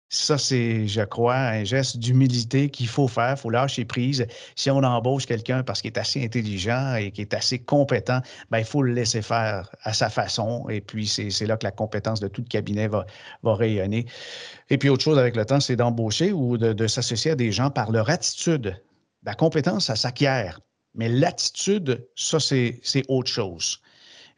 Ça, 0.10 0.38
c'est, 0.38 0.88
je 0.88 1.02
crois, 1.02 1.36
un 1.36 1.64
geste 1.64 1.98
d'humilité 1.98 2.70
qu'il 2.70 2.88
faut 2.88 3.08
faire. 3.08 3.32
Il 3.32 3.38
faut 3.38 3.50
lâcher 3.50 3.84
prise. 3.84 4.28
Si 4.56 4.70
on 4.70 4.78
embauche 4.78 5.26
quelqu'un 5.26 5.64
parce 5.64 5.82
qu'il 5.82 5.90
est 5.90 5.98
assez 5.98 6.24
intelligent 6.24 6.96
et 6.96 7.10
qu'il 7.10 7.24
est 7.24 7.34
assez 7.34 7.58
compétent, 7.58 8.20
ben, 8.52 8.60
il 8.60 8.66
faut 8.66 8.84
le 8.84 8.94
laisser 8.94 9.24
faire 9.24 9.72
à 9.82 9.92
sa 9.92 10.10
façon. 10.10 10.70
Et 10.70 10.82
puis, 10.82 11.08
c'est 11.08 11.48
là 11.48 11.58
que 11.58 11.66
la 11.66 11.72
compétence 11.72 12.20
de 12.20 12.28
tout 12.28 12.42
le 12.42 12.48
cabinet 12.48 12.88
va, 12.88 13.06
rayonner. 13.44 14.06
Et 14.70 14.78
puis, 14.78 14.90
autre 14.90 15.04
chose 15.04 15.18
avec 15.18 15.36
le 15.36 15.46
temps, 15.46 15.60
c'est 15.60 15.76
d'embaucher 15.76 16.32
ou 16.32 16.60
de 16.60 16.88
s'associer 16.88 17.32
à 17.32 17.36
des 17.36 17.52
gens 17.52 17.72
par 17.72 17.92
leur 17.92 18.08
attitude. 18.12 18.80
La 19.24 19.34
compétence, 19.34 19.86
ça 19.86 19.96
s'acquiert. 19.96 20.60
Mais 20.94 21.10
l'attitude, 21.10 22.08
ça, 22.16 22.40
c'est 22.40 23.04
autre 23.08 23.32
chose. 23.32 23.82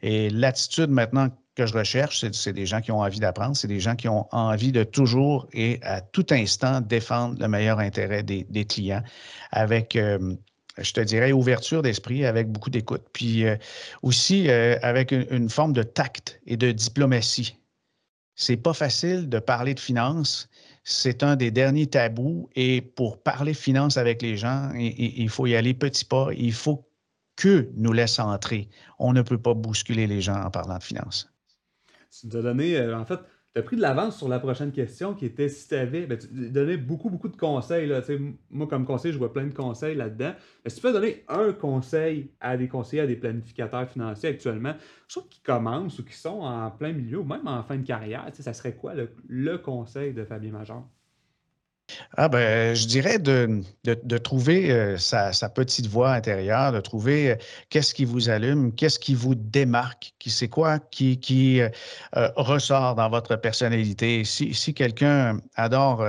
Et 0.00 0.30
l'attitude, 0.30 0.90
maintenant, 0.90 1.28
que 1.56 1.66
je 1.66 1.72
recherche, 1.72 2.24
c'est 2.32 2.52
des 2.52 2.66
gens 2.66 2.82
qui 2.82 2.92
ont 2.92 3.00
envie 3.00 3.18
d'apprendre, 3.18 3.56
c'est 3.56 3.66
des 3.66 3.80
gens 3.80 3.96
qui 3.96 4.08
ont 4.08 4.28
envie 4.30 4.72
de 4.72 4.84
toujours 4.84 5.48
et 5.54 5.80
à 5.82 6.02
tout 6.02 6.26
instant 6.30 6.82
défendre 6.82 7.40
le 7.40 7.48
meilleur 7.48 7.78
intérêt 7.78 8.22
des, 8.22 8.64
clients 8.66 9.02
avec, 9.52 9.96
euh, 9.96 10.34
je 10.76 10.92
te 10.92 11.00
dirais, 11.00 11.32
ouverture 11.32 11.80
d'esprit, 11.80 12.26
avec 12.26 12.52
beaucoup 12.52 12.68
d'écoute. 12.68 13.02
Puis 13.14 13.46
euh, 13.46 13.56
aussi 14.02 14.50
euh, 14.50 14.78
avec 14.82 15.12
une, 15.12 15.48
forme 15.48 15.72
de 15.72 15.82
tact 15.82 16.40
et 16.46 16.58
de 16.58 16.70
diplomatie. 16.72 17.56
C'est 18.34 18.58
pas 18.58 18.74
facile 18.74 19.30
de 19.30 19.38
parler 19.38 19.72
de 19.72 19.80
finances. 19.80 20.50
C'est 20.84 21.22
un 21.22 21.36
des 21.36 21.50
derniers 21.50 21.86
tabous. 21.86 22.50
Et 22.54 22.82
pour 22.82 23.22
parler 23.22 23.54
finances 23.54 23.96
avec 23.96 24.20
les 24.20 24.36
gens, 24.36 24.70
il 24.74 25.28
faut 25.30 25.46
y 25.46 25.56
aller 25.56 25.72
petit 25.72 26.04
pas. 26.04 26.28
Il 26.36 26.52
faut 26.52 26.86
que 27.34 27.70
nous 27.76 27.94
laisse 27.94 28.18
entrer. 28.18 28.68
On 28.98 29.14
ne 29.14 29.22
peut 29.22 29.38
pas 29.38 29.54
bousculer 29.54 30.06
les 30.06 30.20
gens 30.20 30.36
en 30.36 30.50
parlant 30.50 30.76
de 30.76 30.84
finances 30.84 31.30
tu 32.10 32.26
nous 32.26 32.36
as 32.36 32.42
donné, 32.42 32.76
euh, 32.78 32.96
en 32.96 33.04
fait, 33.04 33.18
tu 33.54 33.60
as 33.60 33.62
pris 33.62 33.76
de 33.76 33.80
l'avance 33.80 34.18
sur 34.18 34.28
la 34.28 34.38
prochaine 34.38 34.72
question 34.72 35.14
qui 35.14 35.24
était 35.24 35.48
si 35.48 35.68
tu 35.68 35.74
avais, 35.74 36.06
ben, 36.06 36.18
tu 36.18 36.26
donnais 36.50 36.76
beaucoup, 36.76 37.08
beaucoup 37.08 37.28
de 37.28 37.36
conseils. 37.36 37.86
Là, 37.86 38.02
moi, 38.50 38.66
comme 38.66 38.84
conseiller, 38.84 39.12
je 39.12 39.18
vois 39.18 39.32
plein 39.32 39.46
de 39.46 39.54
conseils 39.54 39.94
là-dedans. 39.94 40.34
Mais 40.64 40.70
si 40.70 40.76
tu 40.76 40.82
peux 40.82 40.92
donner 40.92 41.24
un 41.28 41.52
conseil 41.52 42.30
à 42.40 42.56
des 42.56 42.68
conseillers, 42.68 43.02
à 43.02 43.06
des 43.06 43.16
planificateurs 43.16 43.88
financiers 43.88 44.30
actuellement, 44.30 44.74
soit 45.08 45.24
qui 45.30 45.40
commencent 45.40 45.98
ou 45.98 46.04
qui 46.04 46.14
sont 46.14 46.40
en 46.40 46.70
plein 46.70 46.92
milieu 46.92 47.20
ou 47.20 47.24
même 47.24 47.46
en 47.46 47.62
fin 47.62 47.76
de 47.76 47.86
carrière, 47.86 48.28
ça 48.32 48.52
serait 48.52 48.74
quoi 48.74 48.92
le 49.28 49.58
conseil 49.58 50.12
de 50.12 50.24
Fabien 50.24 50.52
Major? 50.52 50.86
Ah 52.16 52.28
ben, 52.28 52.74
je 52.74 52.86
dirais 52.86 53.18
de, 53.18 53.62
trouver 54.18 54.70
euh, 54.72 54.96
sa, 54.96 55.30
petite 55.48 55.86
voix 55.86 56.12
intérieure, 56.12 56.72
de 56.72 56.80
trouver 56.80 57.30
euh, 57.30 57.36
qu'est-ce 57.70 57.94
qui 57.94 58.04
vous 58.04 58.28
allume, 58.28 58.74
qu'est-ce 58.74 58.98
qui 58.98 59.14
vous 59.14 59.34
démarque, 59.34 60.12
qui 60.18 60.30
c'est 60.30 60.48
quoi 60.48 60.78
qui, 60.90 61.60
euh, 61.60 61.68
ressort 62.36 62.96
dans 62.96 63.08
votre 63.08 63.36
personnalité. 63.36 64.24
Si, 64.24 64.74
quelqu'un 64.74 65.38
adore 65.54 66.04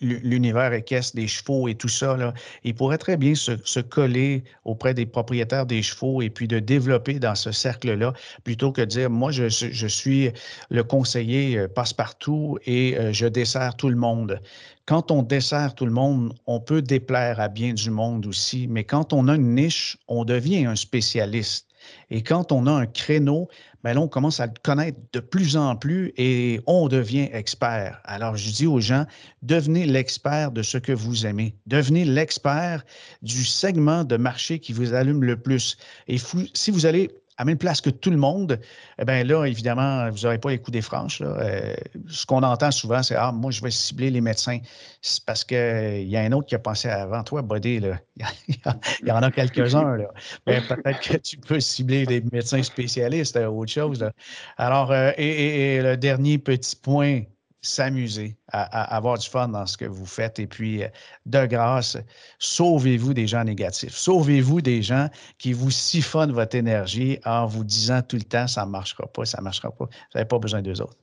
l'univers 0.00 0.72
équestre, 0.72 1.16
des 1.16 1.26
chevaux 1.26 1.66
et 1.68 1.74
tout 1.74 1.88
ça, 1.88 2.16
il 2.62 2.74
pourrait 2.74 2.98
très 2.98 3.16
bien 3.16 3.34
se, 3.34 3.80
coller 3.80 4.44
auprès 4.64 4.94
des 4.94 5.06
propriétaires 5.06 5.66
des 5.66 5.82
chevaux 5.82 6.22
et 6.22 6.30
puis 6.30 6.46
de 6.46 6.58
développer 6.58 7.18
dans 7.18 7.34
ce 7.34 7.52
cercle-là, 7.52 8.12
plutôt 8.44 8.70
que 8.72 8.82
de 8.82 8.86
dire, 8.86 9.10
moi, 9.10 9.30
je, 9.32 9.48
je 9.48 9.86
suis 9.86 10.30
le 10.70 10.84
conseiller 10.84 11.66
passe-partout 11.68 12.58
et 12.66 12.96
je 13.12 13.26
desserre 13.26 13.74
tout 13.76 13.88
le 13.88 13.96
monde. 13.96 14.40
Quand 14.88 15.10
on 15.10 15.22
dessert 15.22 15.74
tout 15.74 15.84
le 15.84 15.92
monde, 15.92 16.32
on 16.46 16.60
peut 16.60 16.80
déplaire 16.80 17.40
à 17.40 17.48
bien 17.48 17.74
du 17.74 17.90
monde 17.90 18.24
aussi, 18.24 18.66
mais 18.68 18.84
quand 18.84 19.12
on 19.12 19.28
a 19.28 19.34
une 19.34 19.54
niche, 19.54 19.98
on 20.08 20.24
devient 20.24 20.64
un 20.64 20.76
spécialiste. 20.76 21.66
Et 22.08 22.22
quand 22.22 22.52
on 22.52 22.66
a 22.66 22.70
un 22.70 22.86
créneau, 22.86 23.48
ben 23.84 23.92
là, 23.92 24.00
on 24.00 24.08
commence 24.08 24.40
à 24.40 24.46
le 24.46 24.54
connaître 24.62 24.98
de 25.12 25.20
plus 25.20 25.58
en 25.58 25.76
plus 25.76 26.14
et 26.16 26.62
on 26.66 26.88
devient 26.88 27.28
expert. 27.34 28.00
Alors, 28.04 28.36
je 28.36 28.50
dis 28.50 28.66
aux 28.66 28.80
gens, 28.80 29.04
devenez 29.42 29.84
l'expert 29.84 30.52
de 30.52 30.62
ce 30.62 30.78
que 30.78 30.92
vous 30.92 31.26
aimez. 31.26 31.54
Devenez 31.66 32.06
l'expert 32.06 32.82
du 33.20 33.44
segment 33.44 34.04
de 34.04 34.16
marché 34.16 34.58
qui 34.58 34.72
vous 34.72 34.94
allume 34.94 35.22
le 35.22 35.38
plus. 35.38 35.76
Et 36.06 36.16
si 36.54 36.70
vous 36.70 36.86
allez 36.86 37.10
à 37.38 37.44
même 37.44 37.56
place 37.56 37.80
que 37.80 37.90
tout 37.90 38.10
le 38.10 38.16
monde, 38.16 38.60
eh 38.98 39.04
bien 39.04 39.22
là, 39.22 39.44
évidemment, 39.44 40.10
vous 40.10 40.22
n'aurez 40.22 40.38
pas 40.38 40.50
les 40.50 40.58
coups 40.58 40.72
des 40.72 40.82
franches. 40.82 41.22
Euh, 41.24 41.74
ce 42.08 42.26
qu'on 42.26 42.42
entend 42.42 42.72
souvent, 42.72 43.02
c'est 43.02 43.14
Ah, 43.14 43.30
moi, 43.30 43.52
je 43.52 43.62
vais 43.62 43.70
cibler 43.70 44.10
les 44.10 44.20
médecins. 44.20 44.58
C'est 45.02 45.24
parce 45.24 45.44
qu'il 45.44 45.56
euh, 45.56 46.00
y 46.00 46.16
a 46.16 46.20
un 46.20 46.32
autre 46.32 46.48
qui 46.48 46.56
a 46.56 46.58
pensé 46.58 46.88
avant 46.88 47.22
toi, 47.22 47.42
Bodé. 47.42 47.78
Là. 47.78 48.00
Il 48.48 49.08
y 49.08 49.12
en 49.12 49.22
a 49.22 49.30
quelques-uns. 49.30 49.98
Mais 50.48 50.60
peut-être 50.62 51.00
que 51.00 51.16
tu 51.18 51.36
peux 51.38 51.60
cibler 51.60 52.06
des 52.06 52.24
médecins 52.32 52.62
spécialistes, 52.62 53.36
ou 53.36 53.40
euh, 53.40 53.46
autre 53.46 53.72
chose. 53.72 54.10
Alors, 54.56 54.92
et, 54.92 55.80
le 55.80 55.96
dernier 55.96 56.38
petit 56.38 56.74
point 56.74 57.22
s'amuser, 57.60 58.36
à, 58.48 58.96
avoir 58.96 59.18
du 59.18 59.28
fun 59.28 59.48
dans 59.48 59.66
ce 59.66 59.76
que 59.76 59.84
vous 59.84 60.06
faites. 60.06 60.38
Et 60.38 60.46
puis, 60.46 60.82
euh, 60.82 60.88
de 61.26 61.46
grâce, 61.46 61.96
sauvez-vous 62.38 63.14
des 63.14 63.26
gens 63.26 63.44
négatifs. 63.44 63.94
Sauvez-vous 63.94 64.60
des 64.60 64.82
gens 64.82 65.08
qui 65.38 65.52
vous 65.52 65.70
siphonnent 65.70 66.32
votre 66.32 66.56
énergie 66.56 67.18
en 67.24 67.46
vous 67.46 67.64
disant 67.64 68.02
tout 68.02 68.16
le 68.16 68.22
temps, 68.22 68.46
ça 68.46 68.64
ne 68.64 68.70
marchera 68.70 69.06
pas, 69.06 69.24
ça 69.24 69.38
ne 69.38 69.44
marchera 69.44 69.70
pas. 69.70 69.84
Vous 69.86 70.14
n'avez 70.14 70.28
pas 70.28 70.38
besoin 70.38 70.62
d'eux 70.62 70.80
autres. 70.80 70.98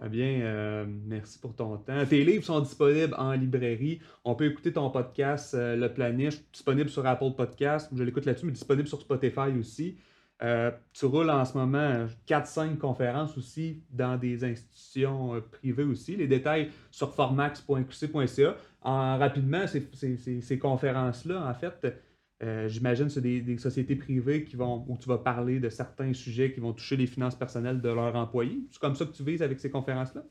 Très 0.00 0.08
bien, 0.08 0.40
euh, 0.40 0.86
merci 0.88 1.38
pour 1.38 1.54
ton 1.54 1.76
temps. 1.76 2.06
Tes 2.06 2.24
livres 2.24 2.42
sont 2.42 2.60
disponibles 2.60 3.14
en 3.18 3.32
librairie. 3.32 4.00
On 4.24 4.34
peut 4.34 4.46
écouter 4.46 4.72
ton 4.72 4.88
podcast, 4.88 5.52
euh, 5.52 5.76
Le 5.76 5.92
Planish, 5.92 6.36
disponible 6.54 6.88
sur 6.88 7.04
Apple 7.06 7.32
Podcast. 7.36 7.90
Je 7.94 8.02
l'écoute 8.02 8.24
là-dessus, 8.24 8.46
mais 8.46 8.52
disponible 8.52 8.88
sur 8.88 8.98
Spotify 8.98 9.50
aussi. 9.58 9.98
Euh, 10.42 10.70
tu 10.94 11.04
roules 11.04 11.28
en 11.28 11.44
ce 11.44 11.56
moment 11.56 12.06
4-5 12.26 12.78
conférences 12.78 13.36
aussi 13.36 13.82
dans 13.90 14.16
des 14.16 14.42
institutions 14.42 15.34
euh, 15.34 15.40
privées 15.40 15.84
aussi. 15.84 16.16
Les 16.16 16.26
détails 16.26 16.70
sur 16.90 17.14
formax.qc.ca. 17.14 18.56
rapidement, 18.82 19.66
ces, 19.66 20.58
conférences-là, 20.58 21.46
en 21.46 21.52
fait, 21.52 21.94
euh, 22.42 22.68
j'imagine 22.68 23.10
c'est 23.10 23.20
des, 23.20 23.58
sociétés 23.58 23.96
privées 23.96 24.44
qui 24.44 24.56
vont, 24.56 24.82
où 24.88 24.96
tu 24.96 25.10
vas 25.10 25.18
parler 25.18 25.60
de 25.60 25.68
certains 25.68 26.14
sujets 26.14 26.52
qui 26.52 26.60
vont 26.60 26.72
toucher 26.72 26.96
les 26.96 27.06
finances 27.06 27.34
personnelles 27.34 27.82
de 27.82 27.90
leurs 27.90 28.16
employés. 28.16 28.60
C'est 28.70 28.80
comme 28.80 28.96
ça 28.96 29.04
que 29.04 29.12
tu 29.12 29.22
vises 29.22 29.42
avec 29.42 29.60
ces 29.60 29.70
conférences-là? 29.70 30.22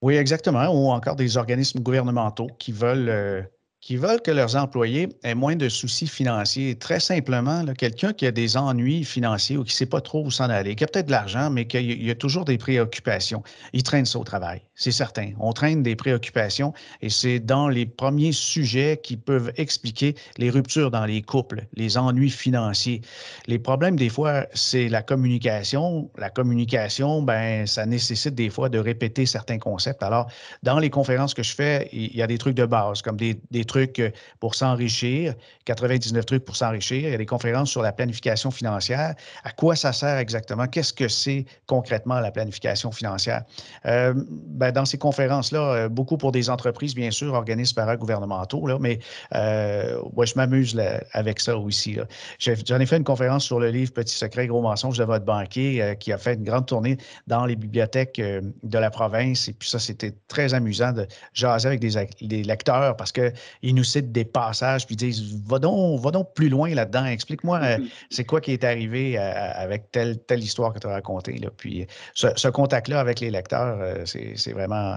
Oui, 0.00 0.14
exactement. 0.14 0.66
Ou 0.70 0.90
encore 0.90 1.14
des 1.14 1.36
organismes 1.36 1.80
gouvernementaux 1.80 2.48
qui 2.58 2.72
veulent 2.72 3.46
qui 3.82 3.96
veulent 3.96 4.22
que 4.22 4.30
leurs 4.30 4.54
employés 4.54 5.08
aient 5.24 5.34
moins 5.34 5.56
de 5.56 5.68
soucis 5.68 6.06
financiers. 6.06 6.76
Très 6.76 7.00
simplement, 7.00 7.64
quelqu'un 7.76 8.12
qui 8.12 8.26
a 8.26 8.30
des 8.30 8.56
ennuis 8.56 9.04
financiers 9.04 9.56
ou 9.56 9.64
qui 9.64 9.72
ne 9.74 9.76
sait 9.76 9.86
pas 9.86 10.00
trop 10.00 10.24
où 10.24 10.30
s'en 10.30 10.48
aller, 10.48 10.76
qui 10.76 10.84
a 10.84 10.86
peut-être 10.86 11.06
de 11.06 11.10
l'argent, 11.10 11.50
mais 11.50 11.66
qu'il 11.66 12.00
y 12.00 12.10
a 12.10 12.14
toujours 12.14 12.44
des 12.44 12.58
préoccupations, 12.58 13.42
il 13.72 13.82
traîne 13.82 14.06
ça 14.06 14.20
au 14.20 14.24
travail, 14.24 14.62
c'est 14.76 14.92
certain. 14.92 15.32
On 15.40 15.52
traîne 15.52 15.82
des 15.82 15.96
préoccupations 15.96 16.72
et 17.00 17.10
c'est 17.10 17.40
dans 17.40 17.68
les 17.68 17.84
premiers 17.84 18.30
sujets 18.30 19.00
qui 19.02 19.16
peuvent 19.16 19.52
expliquer 19.56 20.14
les 20.38 20.50
ruptures 20.50 20.92
dans 20.92 21.04
les 21.04 21.20
couples, 21.20 21.66
les 21.74 21.98
ennuis 21.98 22.30
financiers. 22.30 23.00
Les 23.48 23.58
problèmes, 23.58 23.96
des 23.96 24.10
fois, 24.10 24.46
c'est 24.54 24.88
la 24.88 25.02
communication. 25.02 26.08
La 26.18 26.30
communication, 26.30 27.20
ben, 27.22 27.66
ça 27.66 27.84
nécessite 27.84 28.36
des 28.36 28.48
fois 28.48 28.68
de 28.68 28.78
répéter 28.78 29.26
certains 29.26 29.58
concepts. 29.58 30.04
Alors, 30.04 30.30
dans 30.62 30.78
les 30.78 30.90
conférences 30.90 31.34
que 31.34 31.42
je 31.42 31.52
fais, 31.52 31.88
il 31.92 32.14
y 32.14 32.22
a 32.22 32.28
des 32.28 32.38
trucs 32.38 32.54
de 32.54 32.64
base, 32.64 33.02
comme 33.02 33.16
des, 33.16 33.40
des 33.50 33.64
trucs 33.72 33.98
euh, 33.98 34.10
pour 34.38 34.54
s'enrichir, 34.54 35.34
99 35.64 36.26
trucs 36.26 36.44
pour 36.44 36.56
s'enrichir. 36.56 36.98
Il 37.08 37.10
y 37.10 37.14
a 37.14 37.18
des 37.18 37.26
conférences 37.26 37.70
sur 37.70 37.82
la 37.82 37.92
planification 37.92 38.50
financière. 38.50 39.14
À 39.44 39.50
quoi 39.50 39.76
ça 39.76 39.92
sert 39.92 40.18
exactement? 40.18 40.66
Qu'est-ce 40.66 40.92
que 40.92 41.08
c'est 41.08 41.46
concrètement 41.66 42.20
la 42.20 42.30
planification 42.30 42.92
financière? 42.92 43.42
Euh, 43.86 44.12
ben, 44.16 44.72
dans 44.72 44.84
ces 44.84 44.98
conférences-là, 44.98 45.60
euh, 45.60 45.88
beaucoup 45.88 46.18
pour 46.18 46.32
des 46.32 46.50
entreprises, 46.50 46.94
bien 46.94 47.10
sûr, 47.10 47.32
organismes 47.32 47.74
paragouvernementaux, 47.76 48.66
là, 48.66 48.78
mais 48.78 48.98
je 49.32 50.36
m'amuse 50.36 50.80
avec 51.12 51.40
ça 51.40 51.56
aussi. 51.56 51.98
J'en 52.38 52.80
ai, 52.80 52.86
fait 52.86 52.96
une 52.96 53.04
conférence 53.04 53.44
sur 53.44 53.58
le 53.58 53.70
livre 53.70 53.92
Petit 53.92 54.14
secret, 54.14 54.46
gros 54.46 54.62
mensonge 54.62 54.98
de 54.98 55.04
votre 55.04 55.24
banquier 55.24 55.96
qui 55.98 56.12
a 56.12 56.18
fait 56.18 56.34
une 56.34 56.44
grande 56.44 56.66
tournée 56.66 56.96
dans 57.26 57.46
les 57.46 57.56
bibliothèques 57.56 58.20
de 58.20 58.78
la 58.78 58.90
province. 58.90 59.48
Et 59.48 59.52
puis 59.52 59.68
ça, 59.68 59.78
c'était 59.78 60.12
très 60.28 60.54
amusant 60.54 60.92
de 60.92 61.06
jaser 61.34 61.68
avec 61.68 61.80
des 61.80 62.42
lecteurs 62.42 62.96
parce 62.96 63.12
que 63.12 63.32
ils 63.62 63.74
nous 63.74 63.84
citent 63.84 64.12
des 64.12 64.24
passages, 64.24 64.86
puis 64.86 64.94
ils 64.94 64.98
disent 64.98 65.42
Va 65.46 65.58
donc, 65.58 66.00
va 66.00 66.10
donc 66.10 66.34
plus 66.34 66.48
loin 66.48 66.74
là-dedans, 66.74 67.04
explique-moi 67.04 67.60
euh, 67.62 67.78
c'est 68.10 68.24
quoi 68.24 68.40
qui 68.40 68.52
est 68.52 68.64
arrivé 68.64 69.18
euh, 69.18 69.22
avec 69.54 69.90
telle, 69.90 70.22
telle 70.24 70.40
histoire 70.40 70.72
que 70.72 70.80
tu 70.80 70.86
as 70.86 70.90
racontée. 70.90 71.38
Là. 71.38 71.50
Puis 71.56 71.86
ce, 72.14 72.48
contact-là 72.48 73.00
avec 73.00 73.20
les 73.20 73.30
lecteurs, 73.30 73.80
euh, 73.80 74.04
c'est 74.04 74.52
vraiment 74.52 74.96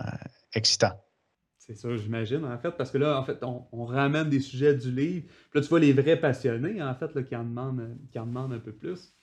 excitant. 0.53 0.91
C'est 1.57 1.75
ça, 1.75 1.95
j'imagine, 1.95 2.45
en 2.45 2.57
fait, 2.59 2.71
parce 2.71 2.91
que 2.91 2.99
là, 2.99 3.19
en 3.19 3.23
fait, 3.23 3.39
on, 3.43 3.85
ramène 3.85 4.29
des 4.29 4.39
sujets 4.39 4.75
du 4.75 4.91
livre. 4.91 5.25
Puis 5.49 5.59
là, 5.59 5.61
tu 5.61 5.67
vois 5.67 5.79
les 5.79 5.93
vrais 5.93 6.15
passionnés, 6.15 6.81
en 6.81 6.93
fait, 6.93 7.15
là, 7.15 7.23
qui, 7.23 7.35
en 7.35 7.43
demandent, 7.43 7.97
qui 8.11 8.19
en 8.19 8.27
demandent 8.27 8.53
un 8.53 8.59
peu 8.59 8.71
plus. 8.71 9.15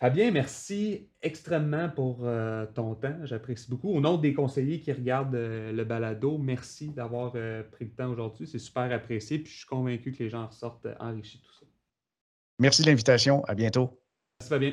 Fabien, 0.00 0.30
merci 0.30 1.10
extrêmement 1.20 1.90
pour 1.90 2.20
euh, 2.22 2.64
ton 2.74 2.94
temps. 2.94 3.18
J'apprécie 3.24 3.68
beaucoup. 3.68 3.90
Au 3.90 4.00
nom 4.00 4.16
des 4.16 4.32
conseillers 4.32 4.80
qui 4.80 4.90
regardent 4.92 5.34
euh, 5.34 5.72
le 5.72 5.84
balado, 5.84 6.38
merci 6.38 6.88
d'avoir 6.88 7.32
euh, 7.34 7.62
pris 7.62 7.84
le 7.84 7.90
temps 7.90 8.08
aujourd'hui. 8.10 8.46
C'est 8.46 8.58
super 8.58 8.90
apprécié. 8.90 9.40
Puis 9.40 9.52
je 9.52 9.58
suis 9.58 9.66
convaincu 9.66 10.12
que 10.12 10.22
les 10.22 10.30
gens 10.30 10.46
ressortent 10.46 10.88
enrichis 11.00 11.38
de 11.38 11.42
tout 11.42 11.52
ça. 11.52 11.66
Merci 12.58 12.80
de 12.80 12.86
l'invitation. 12.86 13.44
À 13.44 13.54
bientôt. 13.54 14.00
Merci 14.40 14.48
Fabien. 14.48 14.72